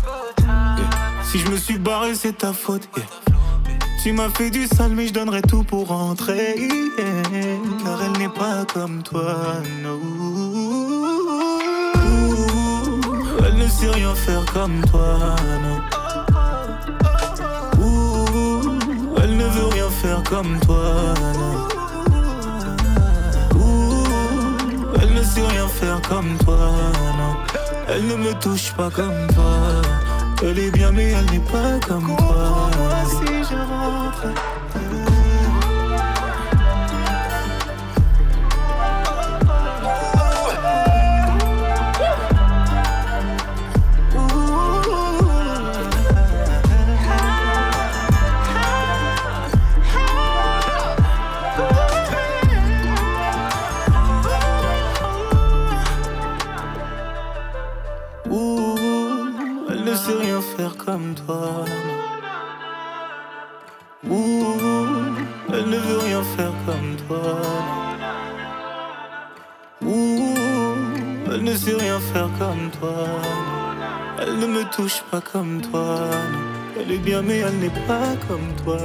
[1.23, 2.89] Si je me suis barré, c'est ta faute.
[4.03, 6.57] Tu m'as fait du sale, mais je donnerai tout pour rentrer.
[7.85, 9.99] Car elle n'est pas comme toi, non.
[10.01, 10.61] Ouh,
[13.47, 15.37] Elle ne sait rien faire comme toi.
[17.81, 18.79] Ouh,
[19.23, 21.88] elle ne veut rien faire comme toi, non.
[25.37, 26.57] Elle ne sait rien faire comme toi,
[27.19, 27.37] non.
[27.89, 29.83] Elle ne me touche pas comme toi.
[30.43, 32.71] Elle est bien, mais elle n'est pas comme toi.
[33.11, 34.27] si je rentre.
[74.21, 75.99] Elle ne me touche pas comme toi.
[76.79, 78.79] Elle est bien, mais elle n'est pas comme toi.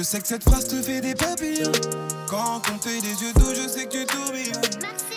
[0.00, 1.72] Je sais que cette phrase te fait des papillons.
[2.28, 5.09] Quand on fait des yeux doux, je sais que tu tourbillonnes.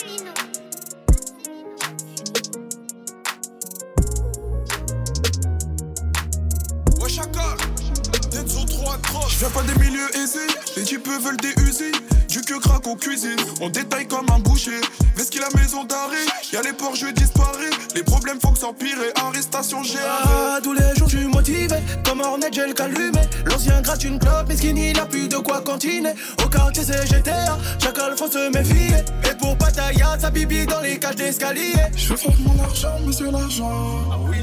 [9.44, 11.92] Viens pas des milieux aisés, les types veulent des usines.
[12.30, 14.80] Du que craque aux cuisines, on détaille comme un boucher.
[15.16, 17.70] Vest qu'il a maison d'arrêt, y'a les ports, je disparais.
[17.94, 20.04] Les problèmes font que s'empirer, arrestation gérée.
[20.06, 21.76] Ah, tous les jours je suis motivé,
[22.06, 23.20] comme Hornet j'ai le calumé.
[23.46, 26.14] L'ancien gratte une clope, mais il a plus de quoi cantiner.
[26.44, 28.96] Au quartier c'est GTA, chacal faut se méfier.
[29.30, 31.74] Et pour Pataya, sa bibi dans les cages d'escalier.
[31.96, 34.10] Je veux faire mon argent, monsieur l'agent.
[34.10, 34.38] Ah oui.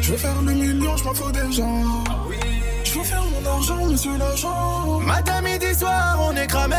[0.00, 1.84] Je veux faire le million, je m'en fous des gens.
[2.08, 2.25] Ah
[3.62, 5.00] faire mon argent, monsieur l'agent.
[5.00, 6.76] Matin, midi, soir, on est cramé.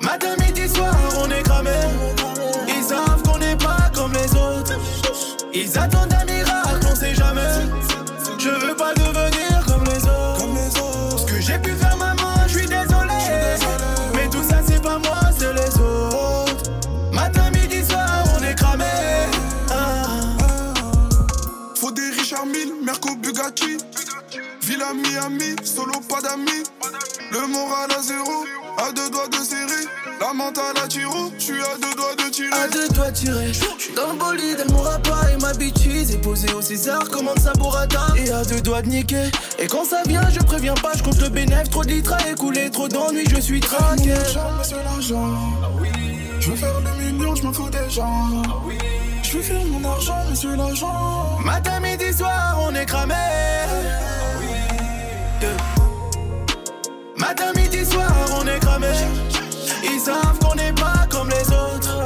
[0.00, 1.70] Matin, midi, soir, on est cramé.
[2.68, 4.78] Ils savent qu'on n'est pas comme les autres.
[5.54, 7.40] Ils attendent un miracle, on sait jamais.
[8.38, 8.97] Je veux pas
[23.60, 23.78] Bugatti.
[24.62, 26.64] Villa Miami, solo pas d'amis.
[27.30, 28.44] Le moral à zéro,
[28.78, 29.86] à deux doigts de serrer.
[30.20, 32.52] La mentale à tiro, je suis à deux doigts de tirer.
[32.52, 35.52] À deux doigts de tirer, je suis dans le bolide, elle m'aura pas et ma
[35.54, 39.30] bêtise est posée au César, commande sa burrata et à deux doigts de niquer.
[39.58, 42.30] Et quand ça vient, je préviens pas, je compte le bénéfice, trop de litres à
[42.30, 44.14] écouler, trop d'ennuis, je suis traqué.
[46.40, 48.42] Je veux faire le million, je m'en fous des gens.
[49.30, 51.38] Je veux faire mon argent, monsieur l'agent.
[51.44, 53.14] Matin, midi, soir, on est cramé.
[57.14, 58.10] Matin, midi, soir,
[58.40, 58.86] on est cramé.
[59.84, 61.98] Ils savent qu'on n'est pas comme les autres.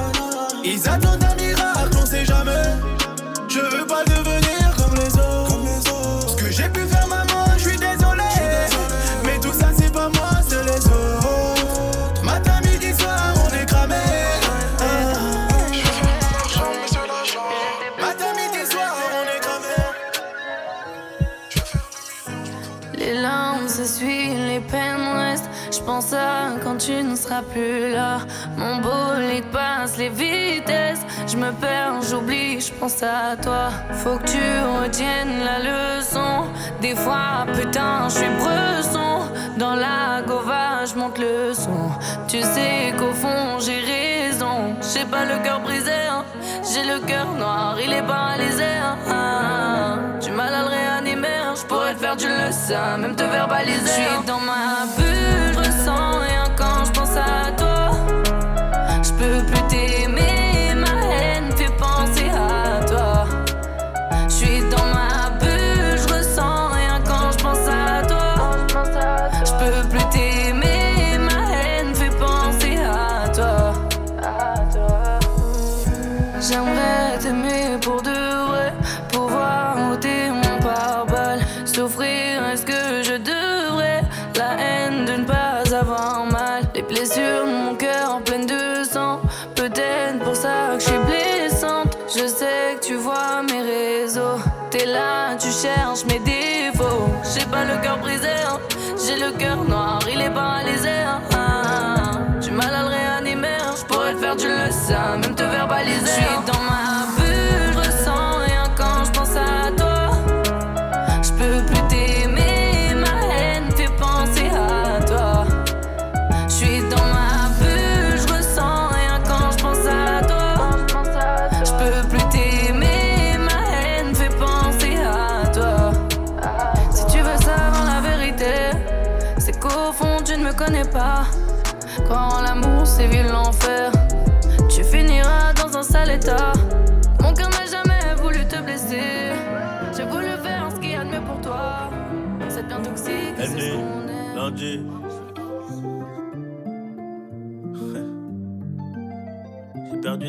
[25.83, 28.19] Je pense à quand tu ne seras plus là.
[28.57, 31.01] Mon bolide passe les vitesses.
[31.27, 33.71] Je me perds, j'oublie, je pense à toi.
[33.91, 34.39] Faut que tu
[34.81, 36.45] retiennes la leçon.
[36.81, 39.23] Des fois, putain, je suis bresson.
[39.59, 41.91] Dans la gova, je monte le son.
[42.29, 44.77] Tu sais qu'au fond, j'ai raison.
[44.95, 46.25] J'ai pas le cœur brisé, hein.
[46.73, 48.65] j'ai le cœur noir, il est paralysé.
[49.09, 49.99] hein.
[50.21, 51.55] Du mal à le réanimer, hein.
[51.57, 53.81] je pourrais te faire du leçon, même te verbaliser.
[53.85, 55.12] Je suis dans ma bulle,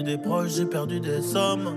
[0.04, 1.76] des proches, j'ai perdu des sommes.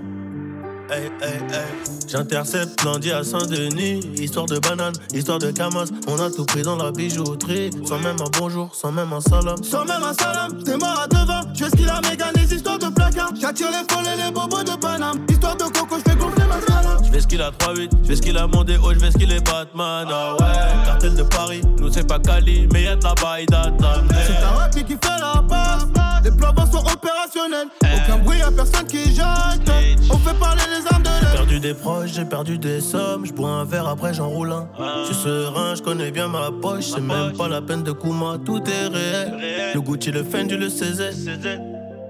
[0.89, 2.07] Hey, hey, hey.
[2.07, 3.99] J'intercepte lundi à Saint-Denis.
[4.17, 5.85] Histoire de banane, histoire de camas.
[6.07, 7.71] On a tout pris dans la bijouterie.
[7.85, 9.61] Sans même un bonjour, sans même un salam.
[9.63, 11.41] Sans même un salam, t'es mort à devant.
[11.53, 13.31] Je fais ce qu'il a méga les histoires de placard.
[13.39, 15.25] J'attire les folles et les bobos de Paname.
[15.29, 16.97] Histoire de coco, je fais gonfler ma scala.
[17.03, 19.11] Je fais ce qu'il a 3-8, je fais ce qu'il a mondé, oh je fais
[19.11, 22.95] ce qu'il est Batman, ah ouais Cartel de Paris, nous c'est pas Cali, mais y'a
[22.95, 26.06] de la baille C'est ta qui fait la passe.
[26.27, 27.69] Les plans sont opérationnels.
[27.81, 29.71] Aucun bruit, y'a personne qui jette.
[30.09, 31.31] On fait parler les armes de l'air.
[31.31, 33.25] Perdu perdu des proches, j'ai perdu des sommes.
[33.25, 34.67] Je bois un verre, après j'en roule un.
[34.77, 36.87] Je suis serein, je connais bien ma poche.
[36.93, 39.73] C'est même pas la peine de Kuma, tout est réel.
[39.73, 41.15] Le Gucci, le Fendi, le CZ.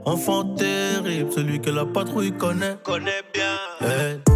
[0.05, 2.77] Enfant terrible, celui que la patrouille connaît.
[2.83, 3.87] Connaît bien.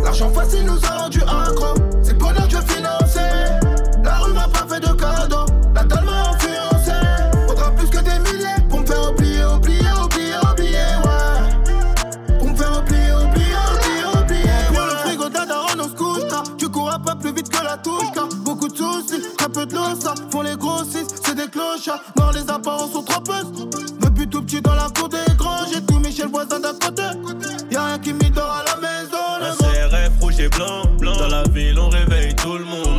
[0.04, 1.74] L'argent facile nous a rendu accro.
[2.04, 3.60] C'est le bonheur que je finançais.
[4.04, 4.91] La rue m'a pas fait de
[22.16, 23.22] Dans les apparences sont trop.
[24.02, 27.02] Me but tout petit dans la cour des grands, j'ai tout le voisin d'à côté.
[27.72, 29.18] Y'a rien qui m'y dort à la maison.
[29.42, 31.18] Un CRF rouge et blanc, blanc.
[31.18, 32.91] Dans la ville, on réveille tout le monde.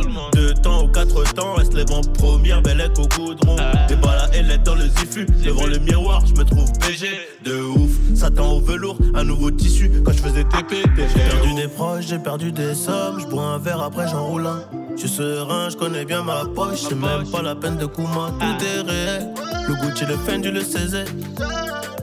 [1.53, 3.55] Temps, elle se lève en première, belle est au goudron.
[3.87, 5.25] Des balles elle est dans le ziffu.
[5.43, 7.07] Devant le miroir, je me trouve BG.
[7.43, 9.91] De ouf, Satan au velours, un nouveau tissu.
[10.03, 13.19] Quand je faisais TP, j'ai perdu des proches, j'ai perdu des sommes.
[13.19, 14.61] Je bois un verre, après j'en roule un.
[14.95, 16.81] Je suis serein, je connais bien ma poche.
[16.89, 19.33] C'est même pas la peine de Kuma, tout est réel.
[19.67, 21.05] Le Gucci, le Fendi, le CZ.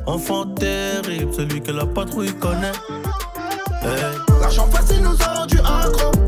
[0.07, 2.73] Enfant terrible, celui que la patrouille connaît.
[3.83, 4.17] Hey.
[4.41, 6.20] L'argent facile nous a rendu accro.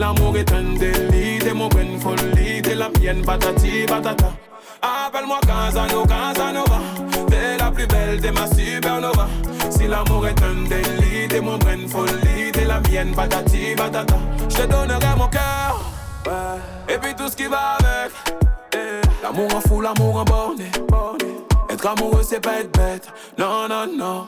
[0.00, 4.32] L'amour est un délit, t'es mon bonne folie, t'es la mienne, patati patata.
[4.82, 6.80] Appelle-moi Casano, Casanova.
[7.28, 9.28] T'es la plus belle, t'es ma supernova.
[9.70, 14.16] Si l'amour est un délit, t'es mon bonne folie, t'es la mienne, patati patata.
[14.48, 15.78] Je te donnerai mon cœur,
[16.88, 18.10] et puis tout ce qui va avec.
[19.22, 20.70] L'amour en fou, l'amour en borné.
[21.68, 23.06] Être amoureux, c'est pas être bête.
[23.38, 24.26] Non, non, non.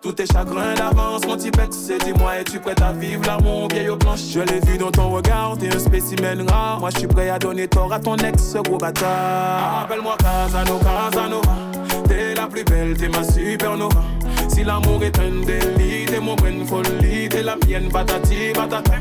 [0.00, 3.96] Tous tes chagrins d'avance, mon petit pex, dis-moi, es-tu prête à vivre l'amour vieille au
[3.96, 6.78] planche Je l'ai vu dans ton regard, t'es un spécimen rare.
[6.78, 9.82] Moi, je suis prêt à donner tort à ton ex, gros bâtard.
[9.84, 11.52] Appelle-moi Casano, Casanova.
[12.06, 14.00] T'es la plus belle, t'es ma supernova.
[14.48, 18.92] Si l'amour est un délit, t'es mon bonne folie, t'es la mienne, patati patata.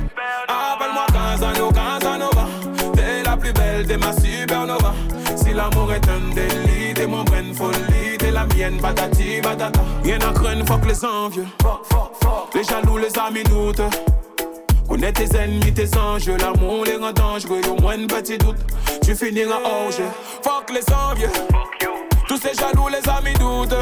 [0.48, 2.48] Appelle-moi Casano, Casanova.
[2.96, 4.96] T'es la plus belle, t'es ma supernova.
[5.36, 9.82] Si l'amour est un délit, t'es mon bonne folie, la mienne, patati patata.
[10.04, 11.48] Rien à craindre, fuck les envieux.
[12.54, 13.44] Les jaloux, les amis
[14.88, 18.58] Connais tes ennemis, tes enjeux, l'amour les rend dangereux, au moins un petit doute,
[19.04, 20.06] tu finiras hors jeu.
[20.44, 21.30] Fuck les envieux,
[22.28, 23.76] tous ces jaloux, les amis doutent.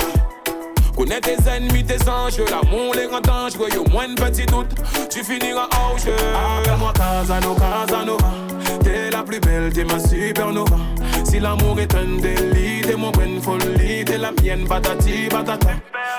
[0.95, 4.73] Connais tes ennemis, tes enjeux, l'amour les rend dangereux, au moins un petit doute,
[5.09, 6.13] tu finiras hors jeu.
[6.13, 8.31] Appelle-moi Casano, Casanova,
[8.81, 10.77] t'es la plus belle, t'es ma supernova.
[11.25, 15.71] Si l'amour est un délit, t'es mon bonne folie, t'es la mienne, patati patata.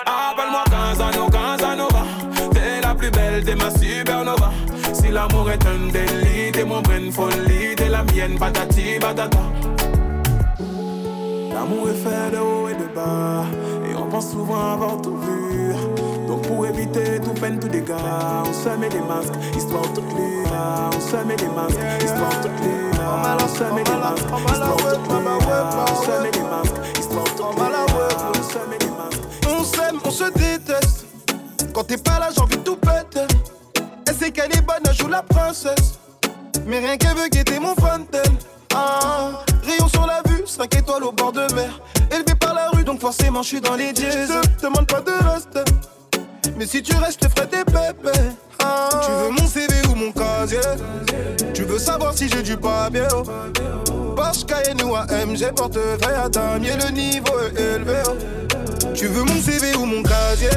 [0.05, 2.05] Appelle-moi Casano, Casanova,
[2.53, 4.53] t'es la plus belle, t'es ma supernova.
[4.93, 9.39] Si l'amour est un délit, t'es mon bonne folie, t'es la mienne, patati patata.
[11.57, 13.47] L'amour est fait de haut et de bas,
[13.91, 15.73] et on pense souvent avoir tout vu.
[16.29, 17.97] Donc pour éviter tout peine, tout dégât,
[18.47, 20.43] on se met des masques, histoire toutes les
[20.95, 25.09] On se met des masques, histoire toutes les On se met des masques, histoire toutes
[25.09, 25.25] les
[25.81, 27.65] On se met des masques, histoire toutes les
[28.29, 29.23] On se met des masques.
[29.49, 31.07] On s'aime, on se déteste.
[31.73, 33.27] Quand t'es pas là, j'ai envie de tout péter.
[34.07, 35.99] Elle sait qu'elle est bonne, elle joue la princesse.
[36.67, 38.37] Mais rien qu'elle veut guetter mon fontaine.
[38.79, 39.31] Ah,
[39.65, 41.81] rayon sur la vue, 5 étoiles au bord de mer.
[42.11, 44.31] Élevé par la rue, donc forcément je suis dans les dièses.
[44.31, 45.65] Je te demande pas de rester.
[46.59, 48.19] Mais si tu restes, je te ferai des pépés.
[48.63, 50.61] Ah, tu veux mon CV ou mon casier?
[51.55, 53.07] Tu veux savoir si j'ai du papier?
[53.15, 53.23] Oh.
[54.15, 58.03] Porsche Cayenne ou AMG, portefeuille à damier, le niveau est élevé.
[58.95, 60.51] Tu veux mon CV ou mon casier?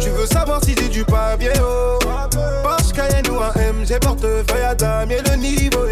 [0.00, 1.52] Tu veux savoir si j'ai du papier?
[1.62, 1.98] Oh.
[2.62, 5.86] Porsche Cayenne ou AMG, portefeuille à damier, le niveau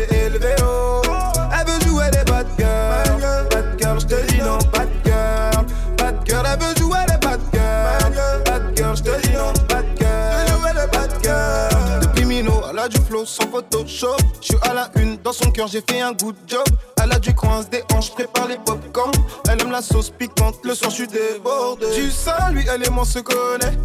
[13.30, 16.64] sans Photoshop Je suis à la une, dans son cœur j'ai fait un good job
[17.02, 19.12] Elle a du coin, des hanches, prépare les popcorn
[19.48, 22.90] Elle aime la sauce piquante, le soir je suis débordé Du sein, lui, elle et
[22.90, 23.76] moi se connaît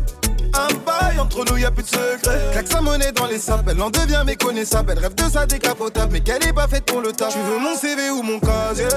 [0.57, 2.39] un bail entre nous, y a plus de secret.
[2.53, 4.93] Claque sa monnaie dans les sapes, elle en devient méconnaissable.
[4.93, 7.27] Elle rêve de sa décapotable, mais qu'elle est pas faite pour le tas.
[7.27, 8.87] Tu veux mon CV ou mon casier?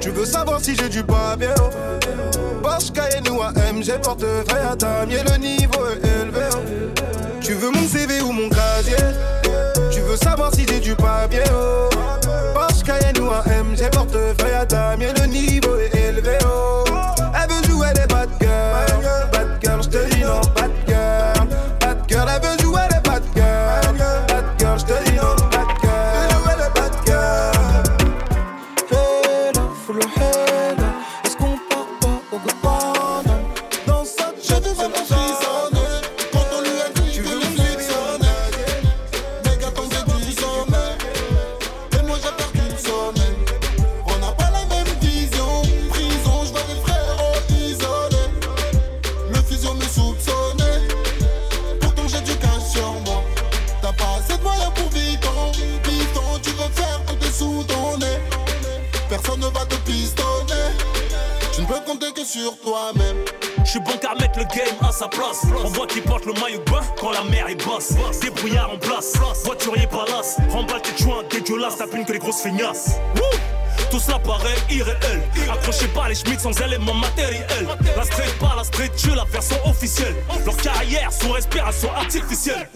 [0.00, 1.54] Tu veux savoir si j'ai du papier?
[2.60, 6.48] Porsche Cayenne ou AMG, portefeuille à damier, le niveau est élevé.
[7.40, 8.96] Tu veux mon CV ou mon casier?
[10.14, 11.88] Veux savoir si j'ai du papier oh.
[12.54, 15.76] Porsche Cayenne ou AMG, portefeuille à damier, le niveau
[65.64, 67.94] On voit qui porte le maillot bain quand la mer est basse.
[68.20, 69.14] Débrouillard en place,
[69.44, 70.36] voiturier palace.
[70.50, 72.96] Remballe tes joints dégueulasses, t'as que les grosses feignasses.
[73.94, 75.22] Tout ça paraît irréel.
[75.48, 77.44] Accrochez pas les schmitts sans éléments matériels.
[77.96, 80.16] La street, pas la street, tu la version officielle.
[80.44, 82.68] Leur carrière sous respiration artificielle.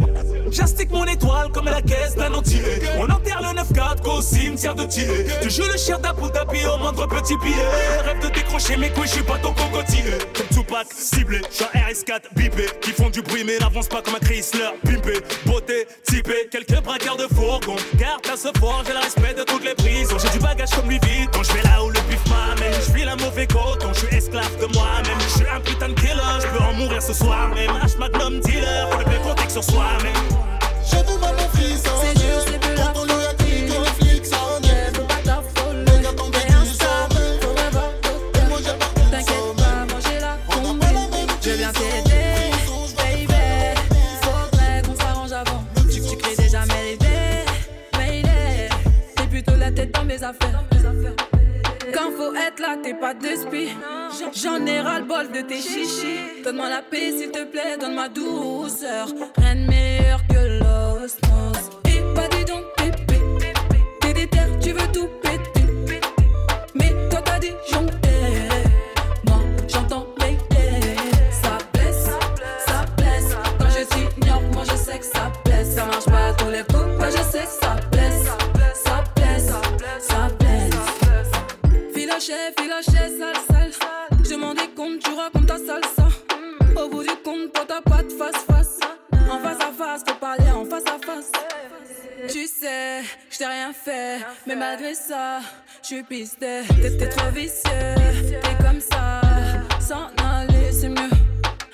[0.53, 2.62] J'astique mon étoile comme la caisse d'un entier.
[2.99, 5.27] On enterre le 9-4 qu'au cimetière de Tillet.
[5.43, 7.66] Tu joues le chien d'Abu Dhabi au moindre petit billet.
[8.05, 10.05] Rêve de décrocher mes couilles, j'suis pas ton cocotier.
[10.37, 12.66] Comme Tupac, ciblé, un RS4 bipé.
[12.81, 15.14] Qui font du bruit mais n'avance pas comme un Chrysler pimpé.
[15.45, 17.75] Beauté, typé, quelques braqueurs de fourgon.
[17.97, 20.16] Garde à ce fort, j'ai le respect de toutes les prisons.
[20.19, 21.31] J'ai du bagage comme lui vite.
[21.33, 23.93] Quand j'vais là où le bif m'amène, j'file un mauvais coton.
[23.95, 25.19] J'suis esclave de moi-même.
[25.29, 27.71] J'suis un putain de killer, j'peux en mourir ce soir même.
[27.71, 30.13] H magnum dealer, faut le compter sur soi-même.
[30.91, 32.19] J'ai vu mal mon fils en C'est
[52.57, 53.68] Là, t'es pas de spi.
[54.34, 56.42] J'en ai ras le bol de tes chichis.
[56.42, 59.07] Donne-moi la paix, s'il te plaît, donne-moi douceur.
[59.36, 61.58] Rien de meilleur que l'osmose.
[82.29, 83.72] Filoché, filoché, sale, sale.
[84.29, 86.09] Je m'en décompte, tu racontes ta salsa.
[86.76, 88.81] Au bout du compte, toi t'as pas face face.
[89.31, 91.33] En face à face, faut parler en face à face.
[92.29, 95.41] Tu sais, je t'ai rien fait, mais malgré ça,
[95.81, 96.64] je suis pisté.
[96.68, 97.95] T'es trop vicieux,
[98.43, 99.22] t'es comme ça,
[99.81, 101.11] s'en aller c'est mieux.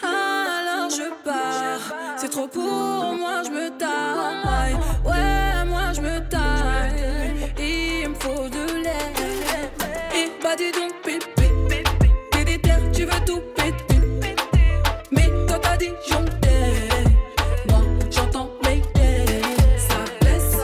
[0.05, 4.77] Alors je pars, c'est trop pour moi, je me taille.
[5.05, 8.74] Ouais, moi je me taille, il me faut de l'air.
[8.74, 8.74] Et
[10.45, 11.83] bah dis donc, pépé,
[12.31, 14.37] t'es déter, tu veux tout péter.
[15.11, 16.91] Mais toi t'as dit jonter,
[17.67, 17.81] moi
[18.11, 19.41] j'entends Mayday.
[19.79, 20.57] Ça blesse,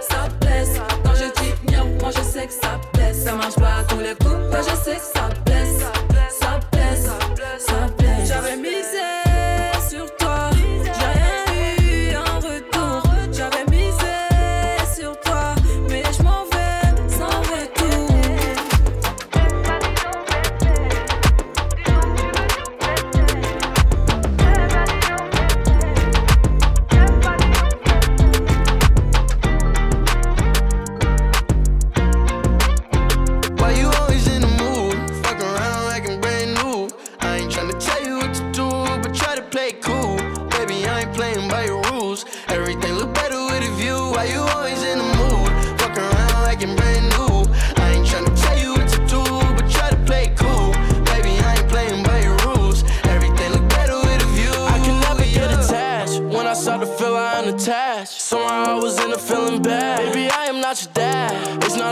[0.00, 0.80] ça blesse.
[1.04, 3.22] Quand je t'ignore, moi je sais que ça blesse.
[3.22, 5.37] Ça marche pas à tous les coups, moi je sais que ça blesse.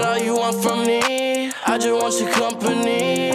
[0.01, 1.51] Not all you want from me.
[1.67, 3.26] I just want your company.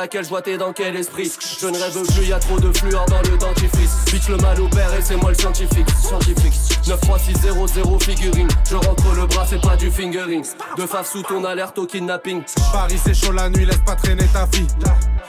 [0.00, 1.30] Laquelle, je t'es dans quel esprit.
[1.60, 4.04] Je ne rêve plus, y a trop de fluor dans le dentifrice.
[4.10, 5.88] Bitch le mal au père et c'est moi le scientifique.
[5.90, 6.54] Scientifique.
[6.88, 8.48] 9, 3, 6, 0, 0 figurine.
[8.68, 10.44] Je rentre le bras, c'est pas du fingering.
[10.76, 12.42] De faf sous ton alerte au kidnapping.
[12.72, 14.66] Paris, c'est chaud la nuit, laisse pas traîner ta fille.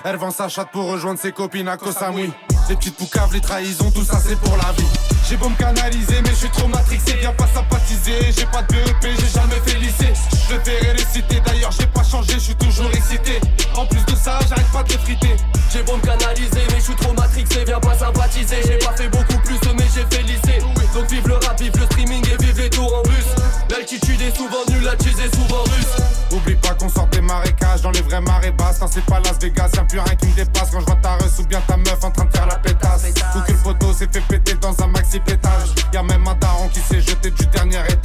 [0.04, 2.32] Elle vend sa chatte pour rejoindre ses copines à Koh Samui.
[2.70, 4.88] Les petites poucaves, les trahisons, tout ça c'est pour la vie.
[5.32, 8.34] J'ai beau me canaliser, mais je suis trop matrixé, viens pas sympathiser.
[8.36, 10.12] J'ai pas de BEP, j'ai jamais fait lycée.
[10.50, 13.40] Je verrai les citer, d'ailleurs j'ai pas changé, je suis toujours excité.
[13.78, 15.38] En plus de ça, j'arrête pas de friter.
[15.72, 18.58] J'ai beau me canaliser, mais je suis trop matrixé, viens pas sympathiser.
[18.66, 20.60] J'ai pas fait beaucoup plus, mais j'ai fait lycée.
[20.94, 23.26] Donc vive le rap, vive le streaming et vive les tours en bus.
[23.70, 26.04] L'altitude est souvent nulle, la cheese est souvent russe.
[26.34, 28.82] Oublie pas qu'on sort des marécages dans les vraies marées basses.
[28.82, 30.72] Non, c'est pas Las Vegas, y'a plus rien qui me dépasse.
[30.72, 33.06] Quand je vois ta reçu ou bien ta meuf en train de faire la pétasse.
[33.36, 34.81] Ou que le s'est fait péter dans
[35.12, 35.70] un maxi pétage.
[35.94, 38.01] Y'a même un daron qui s'est jeté du dernier étage.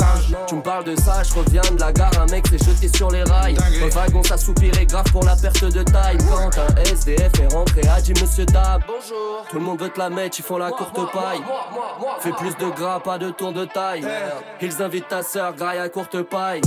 [0.85, 3.57] De ça, je reviens de la gare, un mec s'est jeté sur les rails.
[3.81, 6.19] Le wagon s'assoupirait grave pour la perte de taille.
[6.31, 8.83] Quand un SDF est rentré, a dit Monsieur Dab.
[8.87, 9.47] Bonjour.
[9.49, 11.41] Tout le monde veut te la mettre, ils font la courte paille.
[12.21, 14.07] Fais plus de gras, pas de tour de taille.
[14.61, 16.61] Ils invitent ta sœur, graille à courte paille.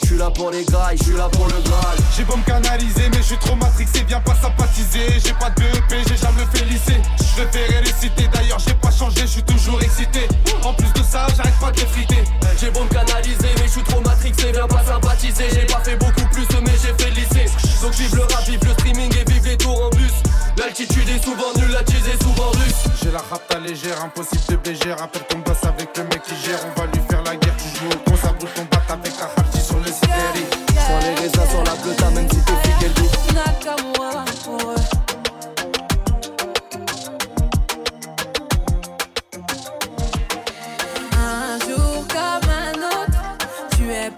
[0.00, 1.98] Je suis là pour les grailles, je suis là pour le Graal.
[2.16, 5.20] J'ai beau me canaliser, mais je suis trop matrixé, viens pas sympathiser.
[5.24, 7.00] J'ai pas de BEP, j'ai jamais fait lycée.
[7.18, 10.28] Je préférais les citer, d'ailleurs j'ai pas changé, je suis toujours excité.
[10.62, 12.24] En plus de ça, j'arrête pas de les friter.
[12.58, 15.44] J'ai beau me canaliser, mais je suis trop matrixé, viens pas sympathiser.
[15.52, 17.50] J'ai pas fait beaucoup plus, mais j'ai fait lycée.
[17.82, 20.12] Donc vive le rap, vive le streaming et vive les tours en bus.
[20.56, 22.84] L'altitude est souvent nulle, la est souvent russe.
[23.02, 24.92] J'ai la rapta légère, impossible de béger.
[24.92, 27.56] Rappelle qu'on bosse avec le mec qui gère, on va lui faire la guerre.
[27.56, 29.49] Tu joues au con, ça brûle ton bat avec la partie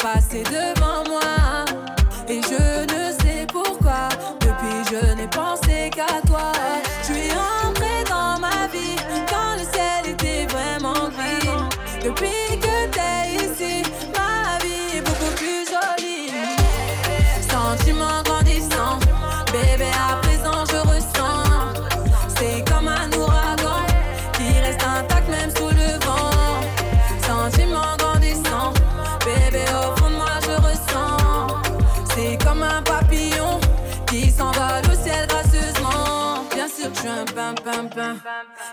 [0.03, 0.82] tu es passé devant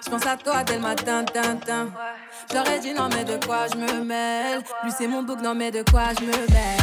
[0.09, 1.89] Je pense à toi dès le matin, tintin.
[2.51, 4.63] J'aurais dit non, mais de quoi je me mêle?
[4.83, 6.79] Lui, c'est mon bouc, non, mais de quoi je me mêle?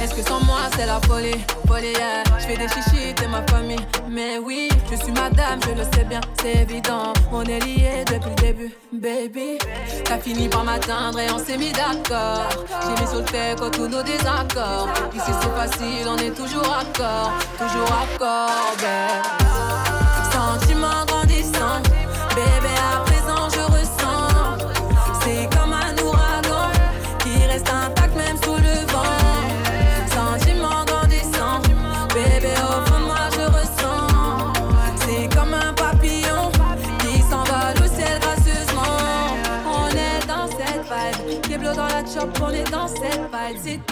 [0.00, 1.36] Est-ce que sans moi c'est la folie,
[1.68, 2.24] folie, yeah.
[2.38, 3.84] Je fais des chichis, t'es ma famille.
[4.08, 7.12] Mais oui, je suis madame, je le sais bien, c'est évident.
[7.30, 9.58] On est liés depuis le début, baby.
[10.06, 12.48] T'as fini par m'atteindre et on s'est mis d'accord.
[12.82, 14.88] J'ai mis sur le fait quand tous nos désaccords.
[15.14, 19.89] Ici c'est facile, on est toujours accord, toujours accord, babe.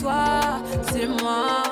[0.00, 0.60] Toi,
[0.92, 1.62] c'est moi,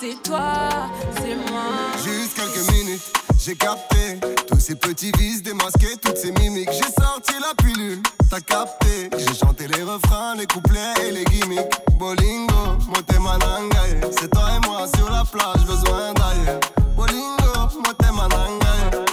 [0.00, 0.68] c'est toi,
[1.16, 1.62] c'est moi.
[2.04, 3.02] Juste quelques minutes,
[3.38, 4.18] j'ai capté
[4.48, 6.70] tous ces petits vices démasqués, toutes ces mimiques.
[6.72, 9.10] J'ai sorti la pilule, t'as capté.
[9.18, 11.72] J'ai chanté les refrains, les couplets et les gimmicks.
[11.98, 14.08] Bolingo, moté mananga, yeah.
[14.10, 16.60] c'est toi et moi sur la plage, besoin d'ailleurs.
[16.96, 19.04] Bolingo, moté mananga, yeah.
[19.08, 19.11] je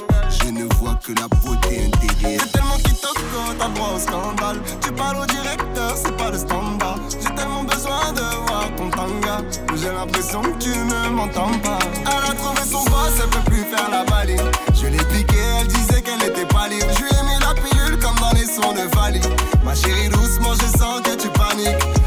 [0.60, 1.89] ne vois que la beauté.
[2.22, 3.22] J'ai tellement qui toque,
[3.57, 4.62] t'as droit au scandale.
[4.82, 6.99] Tu parles au directeur, c'est pas le standard.
[7.10, 9.41] J'ai tellement besoin de voir ton tanga.
[9.76, 11.80] J'ai l'impression que tu ne m'entends pas.
[12.01, 14.51] Elle a trouvé son boss, elle peut plus faire la baline.
[14.74, 16.88] Je l'ai piqué, elle disait qu'elle était pas libre.
[16.93, 19.22] Je lui ai mis la pilule comme dans les sons de Vali.
[19.64, 21.99] Ma chérie, doucement, je sens que tu paniques.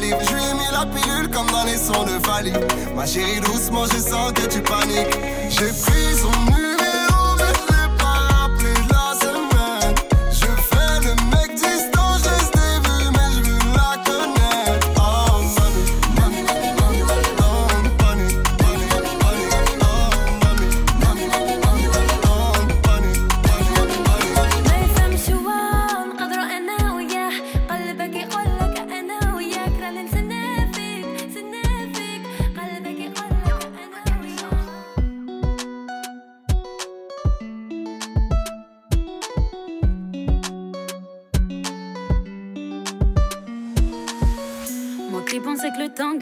[0.00, 0.18] Libre.
[0.22, 2.52] Je lui ai mis la pilule comme dans les sons de Fali.
[2.96, 5.18] Ma chérie, doucement, je sens que tu paniques.
[5.50, 6.30] J'ai pris son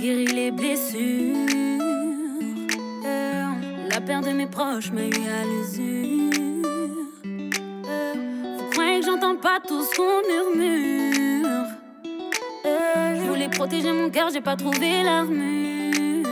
[0.00, 0.40] numéro.
[4.80, 6.64] je me eu à l'usure.
[8.58, 11.66] vous croyez que j'entends pas tout ce qu'on murmure?
[12.64, 16.26] je voulais protéger mon cœur, j'ai pas trouvé l'armure.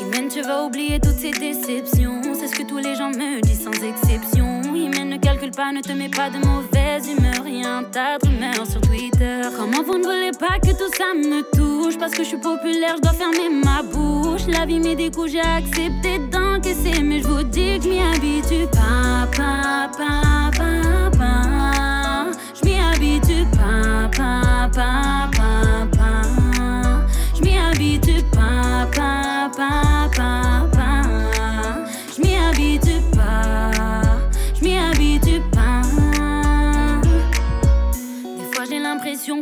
[0.00, 2.20] Imen, tu vas oublier toutes ces déceptions.
[2.34, 4.49] C'est ce que tous les gens me disent sans exception.
[4.80, 7.44] Imen, ne calcule pas, ne te mets pas de mauvaise humeur.
[7.44, 9.42] Rien ta rumeur sur Twitter.
[9.56, 11.98] Comment vous ne voulez pas que tout ça me touche?
[11.98, 14.46] Parce que je suis populaire, je dois fermer ma bouche.
[14.48, 17.02] La vie met des coups, j'ai accepté d'encaisser.
[17.02, 22.26] Mais je vous dis que m'y habitue pas, pas, pas, pas, pas.
[22.54, 27.06] Je m'y habitue pas, pas, pas, pas, pas.
[27.36, 29.99] Je m'y habitue pas, pas, pas,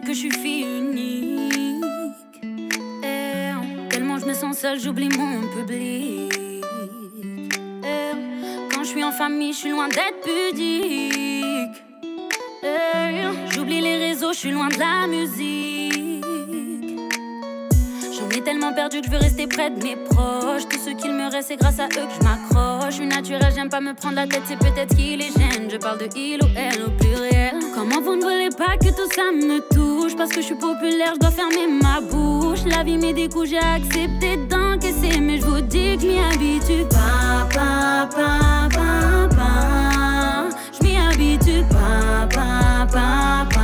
[0.00, 1.84] que je suis fille unique.
[3.02, 3.50] Et
[3.90, 6.32] tellement je me sens seule, j'oublie mon public.
[7.84, 8.12] Et
[8.72, 11.82] quand je suis en famille, je suis loin d'être pudique.
[12.62, 16.24] Et J'oublie les réseaux, je suis loin de la musique.
[18.16, 20.68] J'en ai tellement perdu que je veux rester près de mes proches.
[20.68, 22.90] Tout ce qu'il me reste, c'est grâce à eux que je m'accroche.
[22.90, 25.68] Je suis naturelle, j'aime pas me prendre la tête, c'est peut-être qu'il les gêne.
[25.70, 27.37] Je parle de il ou elle au pluriel.
[27.78, 30.16] Comment vous ne voulez pas que tout ça me touche?
[30.16, 32.64] Parce que je suis populaire, je dois fermer ma bouche.
[32.66, 35.20] La vie met des coups, j'ai accepté d'encaisser.
[35.20, 40.48] Mais je vous dis que m'y habitue pas, pas, pas, pas, pas.
[40.72, 43.57] Je m'y habitue pas, pas, pas, pas,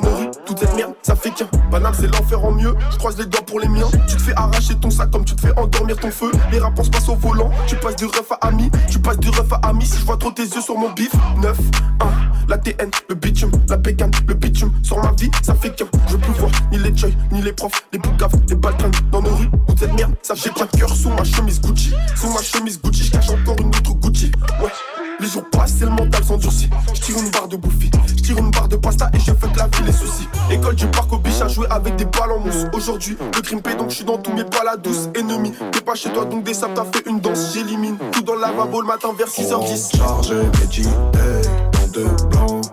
[0.00, 2.74] Dans nos rues, toute cette merde, ça fait qu'un Banal, c'est l'enfer en mieux.
[2.90, 3.88] Je croise les doigts pour les miens.
[4.08, 6.30] Tu te fais arracher ton sac comme tu te fais endormir ton feu.
[6.52, 7.50] Les rapports se passent au volant.
[7.66, 9.84] Tu passes du ref à ami Tu passes du ref à ami.
[9.84, 11.58] Si je vois trop tes yeux sur mon bif 9,
[12.00, 12.06] 1
[12.48, 14.72] La TN, le bitume, la bégane, le bitume.
[14.82, 17.52] Sur ma vie, ça fait qu'un Je veux plus voir ni les joy, ni les
[17.52, 20.90] profs Les boucaves, les balkans Dans nos rues, toute cette merde, ça fait de cœur
[20.94, 21.92] Sous ma chemise Gucci.
[22.16, 24.32] Sous ma chemise Gucci, je cache encore une autre Gucci.
[24.62, 24.70] Ouais
[25.20, 26.70] les jours passent et le mental s'endurcit.
[26.94, 29.48] Je tire une barre de bouffi, je tire une barre de pasta et je fais
[29.52, 30.28] que la vie les soucis.
[30.50, 32.66] École du parc au biche à jouer avec des balles en mousse.
[32.72, 35.08] Aujourd'hui, le crime paye donc je suis dans tous mes balles douce.
[35.14, 37.52] Ennemi, t'es pas chez toi donc des sables t'as fait une danse.
[37.54, 39.96] J'élimine tout dans le lavabo le matin vers 6h10.
[39.96, 40.88] Chargé, médité,
[41.72, 42.66] dans deux blancs.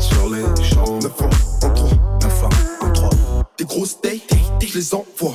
[0.00, 0.98] Sur les champs.
[1.00, 1.30] 9 ans,
[1.64, 1.90] en 3,
[2.22, 2.48] 9 ans,
[2.82, 3.10] en 3.
[3.58, 5.34] Des grosses dates, je les envoie.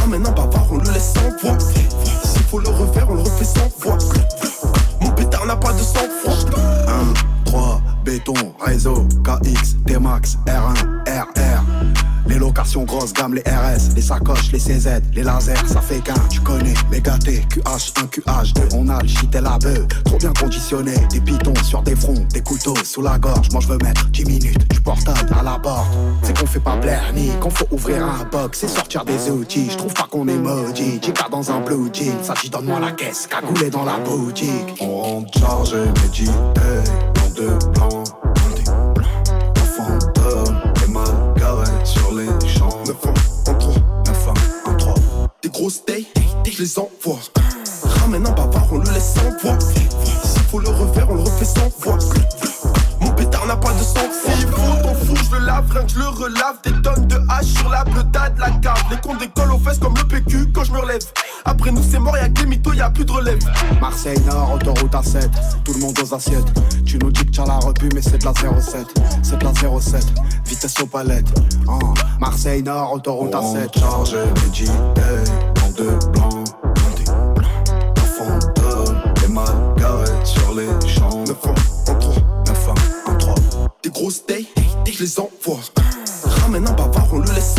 [0.00, 1.58] Ramène un bavard, on le laisse sans voix.
[2.52, 3.96] Faut le refaire, on le refait sans voix.
[5.00, 6.34] Mon pétard n'a pas de sang froid.
[6.86, 12.01] 1, 3, béton, réseau, KX, T-Max, R1, RR.
[12.26, 16.14] Les locations grosses gamme, les RS, les sacoches, les CZ, les lasers, ça fait qu'un,
[16.30, 20.32] tu connais, les gâtés, QH1, QH2, on a le shit et la beuh, trop bien
[20.32, 24.06] conditionné, des pitons sur des fronts, des couteaux sous la gorge, moi je veux mettre
[24.10, 25.88] 10 minutes, du portable à la porte,
[26.22, 29.68] c'est qu'on fait pas plaire ni qu'on faut ouvrir un box, c'est sortir des outils,
[29.70, 32.92] je trouve pas qu'on est maudit, Chica dans un blue jean, ça dit donne-moi la
[32.92, 36.30] caisse, cagoulé dans la boutique, On rentre chargé, médité,
[37.14, 38.21] dans deux.
[42.92, 43.74] 9-1 en 3,
[44.66, 44.94] 9-1 en 3.
[45.42, 46.06] Des grosses tailles,
[46.44, 47.18] je les envoie.
[47.84, 49.58] Ramène un bavard, on le laisse sans voix.
[49.60, 51.98] S'il faut le refaire, on le refait sans voix.
[53.16, 55.98] Pétard n'a pas de sang S'il faut ton four, je le lave, rien que je
[55.98, 56.56] le relave.
[56.64, 58.82] Des tonnes de hache sur la de la cave.
[58.90, 61.00] Les cons décollent aux fesses comme le PQ quand je me relève.
[61.44, 63.38] Après nous, c'est mort, y'a que des mythos, y'a plus de relève.
[63.80, 65.28] Marseille Nord, autoroute A7,
[65.64, 66.46] tout le monde aux assiettes.
[66.86, 68.86] Tu nous dis que t'as la repu, mais c'est de la 07.
[69.22, 70.04] C'est de la 07,
[70.46, 71.32] vitesse aux palettes.
[71.68, 71.78] Hein.
[72.20, 73.60] Marseille Nord, autoroute On A7.
[73.62, 74.70] rentre chargé, médité,
[75.56, 76.41] dans deux blancs.
[83.92, 84.48] grosses days,
[84.86, 85.60] je les envoie.
[86.24, 87.54] Ramène un bavard, on le laisse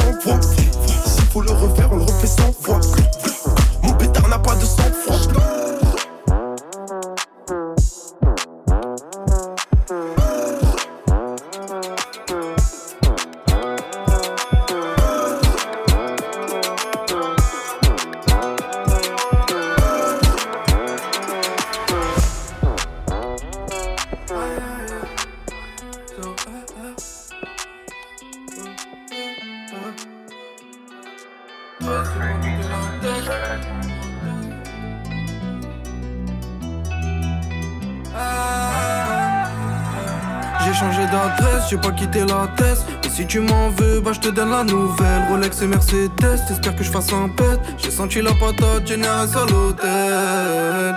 [43.13, 45.23] si tu m'en veux, bah je te donne la nouvelle.
[45.29, 46.09] Rolex et Mercedes,
[46.47, 47.59] t'espères que je fasse un pet.
[47.77, 50.95] J'ai senti la patate généreuse à l'hôtel.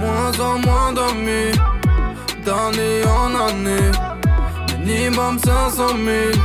[0.00, 1.52] Moins en moins d'amis,
[2.44, 3.90] d'année en année.
[4.84, 6.44] Minimum 500 000.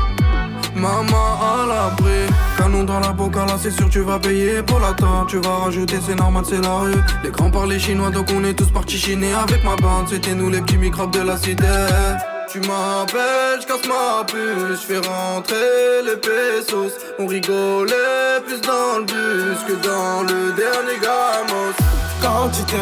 [0.76, 4.94] Maman à l'abri Canon dans la boca là c'est sûr tu vas payer pour la
[4.94, 8.44] tente Tu vas rajouter c'est normal c'est la rue Les grands parlent chinois donc on
[8.44, 11.68] est tous partis chiner avec ma bande C'était nous les petits microbes de la cité
[12.54, 16.94] tu m'appelles, je casse ma puce, je fais rentrer les pesos.
[17.18, 21.74] On rigolait plus dans le bus que dans le dernier gamos.
[22.22, 22.78] Quantité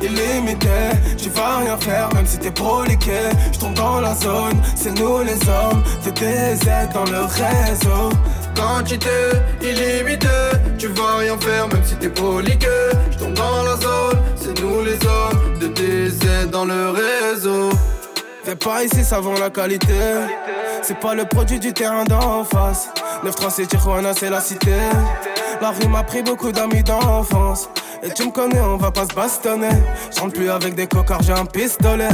[0.00, 3.30] illimitée, tu vas rien faire même si t'es proliqué.
[3.52, 8.10] Je tombe dans la zone, c'est nous les hommes, TTZ dans le réseau.
[8.54, 9.08] Quantité
[9.60, 10.28] illimitée,
[10.78, 12.68] tu vas rien faire même si t'es proliqué.
[13.10, 17.70] Je tombe dans la zone, c'est nous les hommes, de TZ dans le réseau.
[18.46, 19.92] Fais pas ici, ça la qualité.
[20.80, 22.88] C'est pas le produit du terrain d'en face.
[23.24, 24.70] 9-3 c'est Tijuana, c'est la cité.
[25.60, 27.68] La rue m'a pris beaucoup d'amis d'enfance.
[28.04, 29.70] Et tu me connais, on va pas se bastonner.
[30.16, 32.06] Je plus avec des cocards, j'ai un pistolet.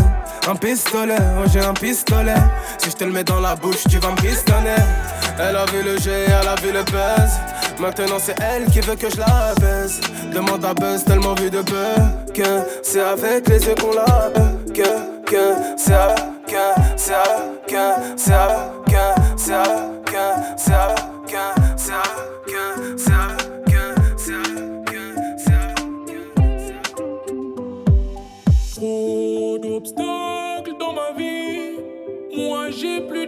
[0.48, 2.40] Un pistolet, oh j'ai un pistolet.
[2.78, 4.76] Si je te le mets dans la bouche, tu vas me pistonner.
[5.38, 7.30] Elle a vu le G, elle a vu le buzz.
[7.78, 10.00] Maintenant c'est elle qui veut que je la baise.
[10.32, 12.32] Demande à Buzz, tellement vu de buzz.
[12.32, 14.32] Que c'est avec les yeux qu'on la
[14.72, 16.14] que que c'est
[16.96, 17.12] c'est
[17.66, 17.76] que
[18.16, 18.32] c'est
[18.86, 19.04] que
[19.36, 19.52] c'est
[20.56, 20.94] c'est
[21.26, 21.44] que
[21.76, 22.02] c'est
[22.46, 22.64] que
[22.96, 23.32] c'est
[28.74, 31.78] Trop d'obstacles dans ma vie,
[32.36, 33.21] moi j'ai plus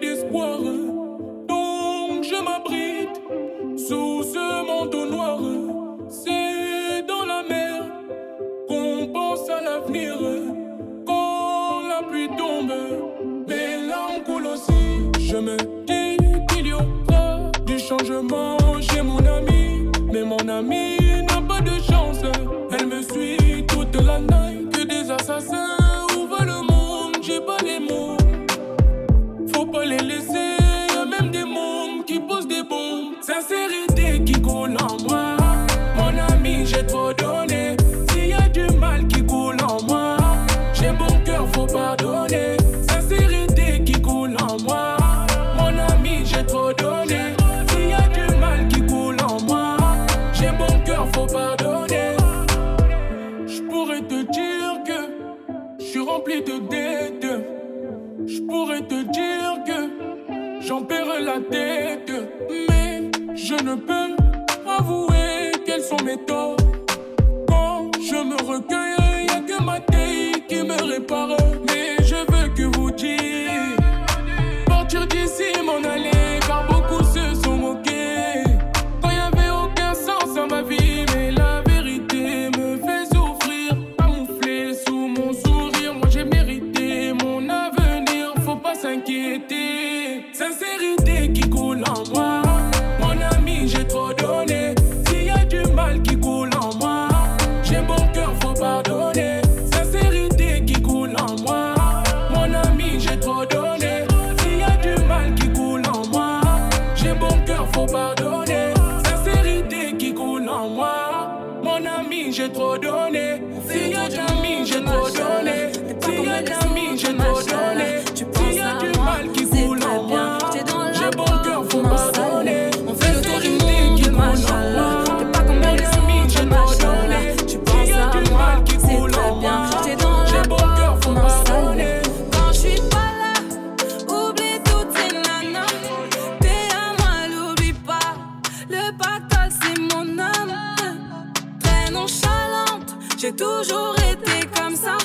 [143.36, 144.96] toujours été comme ça.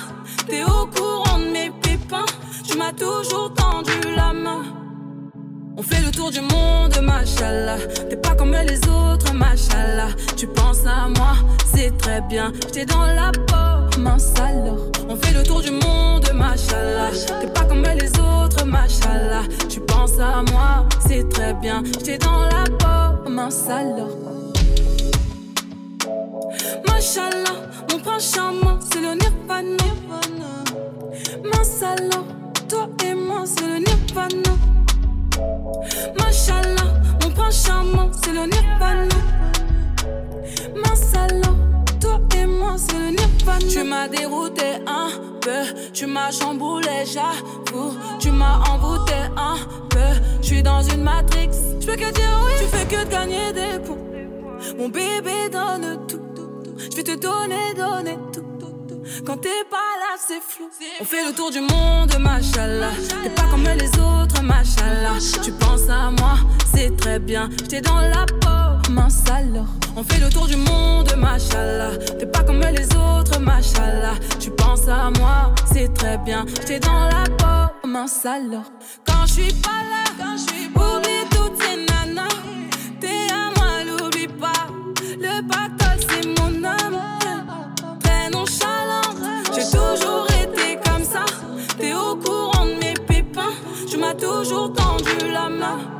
[0.47, 2.25] T'es au courant de mes pépins.
[2.67, 4.63] Tu m'as toujours tendu la main.
[5.77, 7.77] On fait le tour du monde, machallah.
[8.09, 10.09] T'es pas comme les autres, machallah.
[10.35, 11.35] Tu penses à moi,
[11.73, 12.51] c'est très bien.
[12.67, 14.91] J'étais dans la peau, mince alors.
[15.07, 17.11] On fait le tour du monde, machallah.
[17.41, 19.43] T'es pas comme les autres, machallah.
[19.69, 21.83] Tu penses à moi, c'est très bien.
[21.85, 24.38] J'étais dans la peau, mince alors.
[26.99, 27.55] Machallah,
[27.89, 29.85] mon prince charmant, c'est le nirvana.
[31.45, 32.25] Masala,
[32.67, 34.53] toi et moi, c'est le nirvana.
[36.17, 39.15] Machallah, mon prince charmant, c'est le nirvana.
[40.75, 41.53] Masala,
[42.01, 43.69] toi et moi, c'est le nirvana.
[43.69, 45.07] Tu m'as dérouté, hein
[45.39, 45.79] peu.
[45.93, 47.95] Tu m'as chamboulé, j'avoue.
[48.19, 49.55] Tu m'as envoûté un
[49.89, 50.19] peu.
[50.41, 51.47] Je suis dans une matrix.
[51.79, 53.95] Je peux que dire oui, tu fais que gagner des points.
[54.77, 56.18] Mon bébé donne tout.
[56.79, 58.43] Je vais te donner, donner tout.
[59.25, 60.69] Quand t'es pas là, c'est flou.
[61.01, 62.91] On fait le tour du monde, machallah.
[63.23, 65.17] T'es pas comme les autres, machallah.
[65.43, 66.35] Tu penses à moi,
[66.73, 67.49] c'est très bien.
[67.61, 69.67] J'étais dans la peau, mince alors.
[69.95, 71.97] On fait le tour du monde, machallah.
[72.17, 74.15] T'es pas comme les autres, machallah.
[74.39, 76.45] Tu penses à moi, c'est très bien.
[76.47, 78.71] J'étais dans la peau, mince alors.
[79.05, 80.69] Quand je suis pas là, quand je suis
[94.19, 95.98] toujours tendu la main.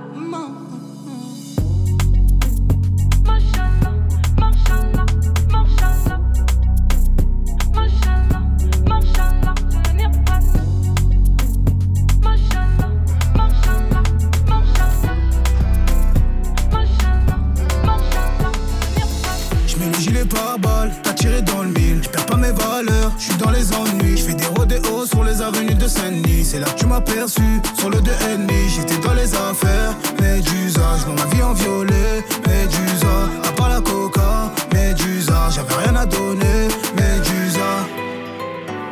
[20.20, 22.02] Je mets le gilet pare-balles, t'as tiré dans le mille.
[22.04, 24.18] Je perds pas mes valeurs, je suis dans les ennuis.
[24.18, 26.44] Je fais des rodéos sur les avenues de Saint-Denis.
[26.44, 28.70] C'est là que tu m'as perçu, sur le 2 ennemi.
[28.70, 30.82] J'étais dans les affaires, Médusa.
[31.00, 33.30] Je ma vie en violet, Médusa.
[33.48, 35.50] À part la coca, Médusa.
[35.52, 37.88] J'avais rien à donner, Médusa.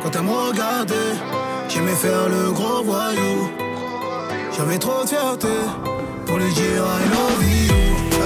[0.02, 1.14] Quand elle me regardait,
[1.68, 3.50] j'aimais faire le gros voyou.
[4.56, 5.48] J'avais trop de fierté
[6.26, 7.74] pour lui dire I love you.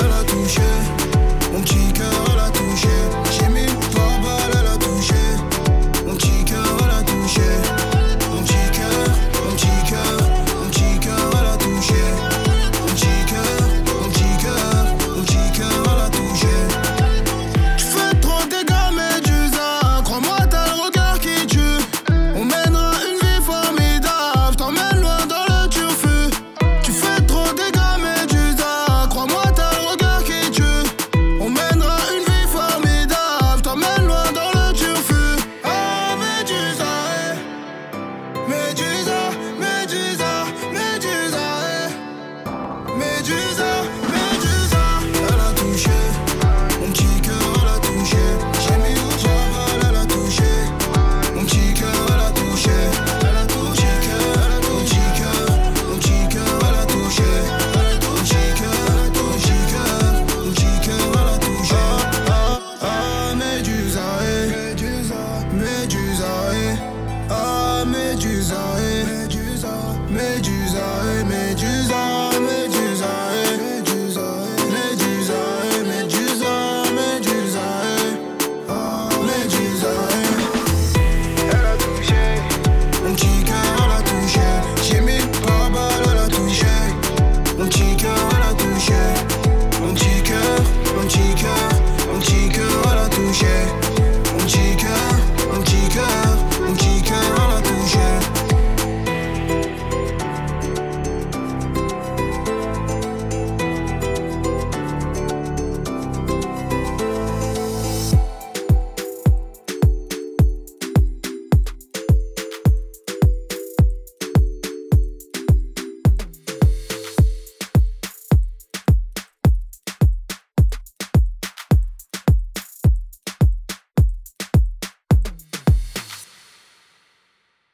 [0.01, 0.63] Elle a touché,
[1.53, 3.02] mon petit cœur, elle a touché.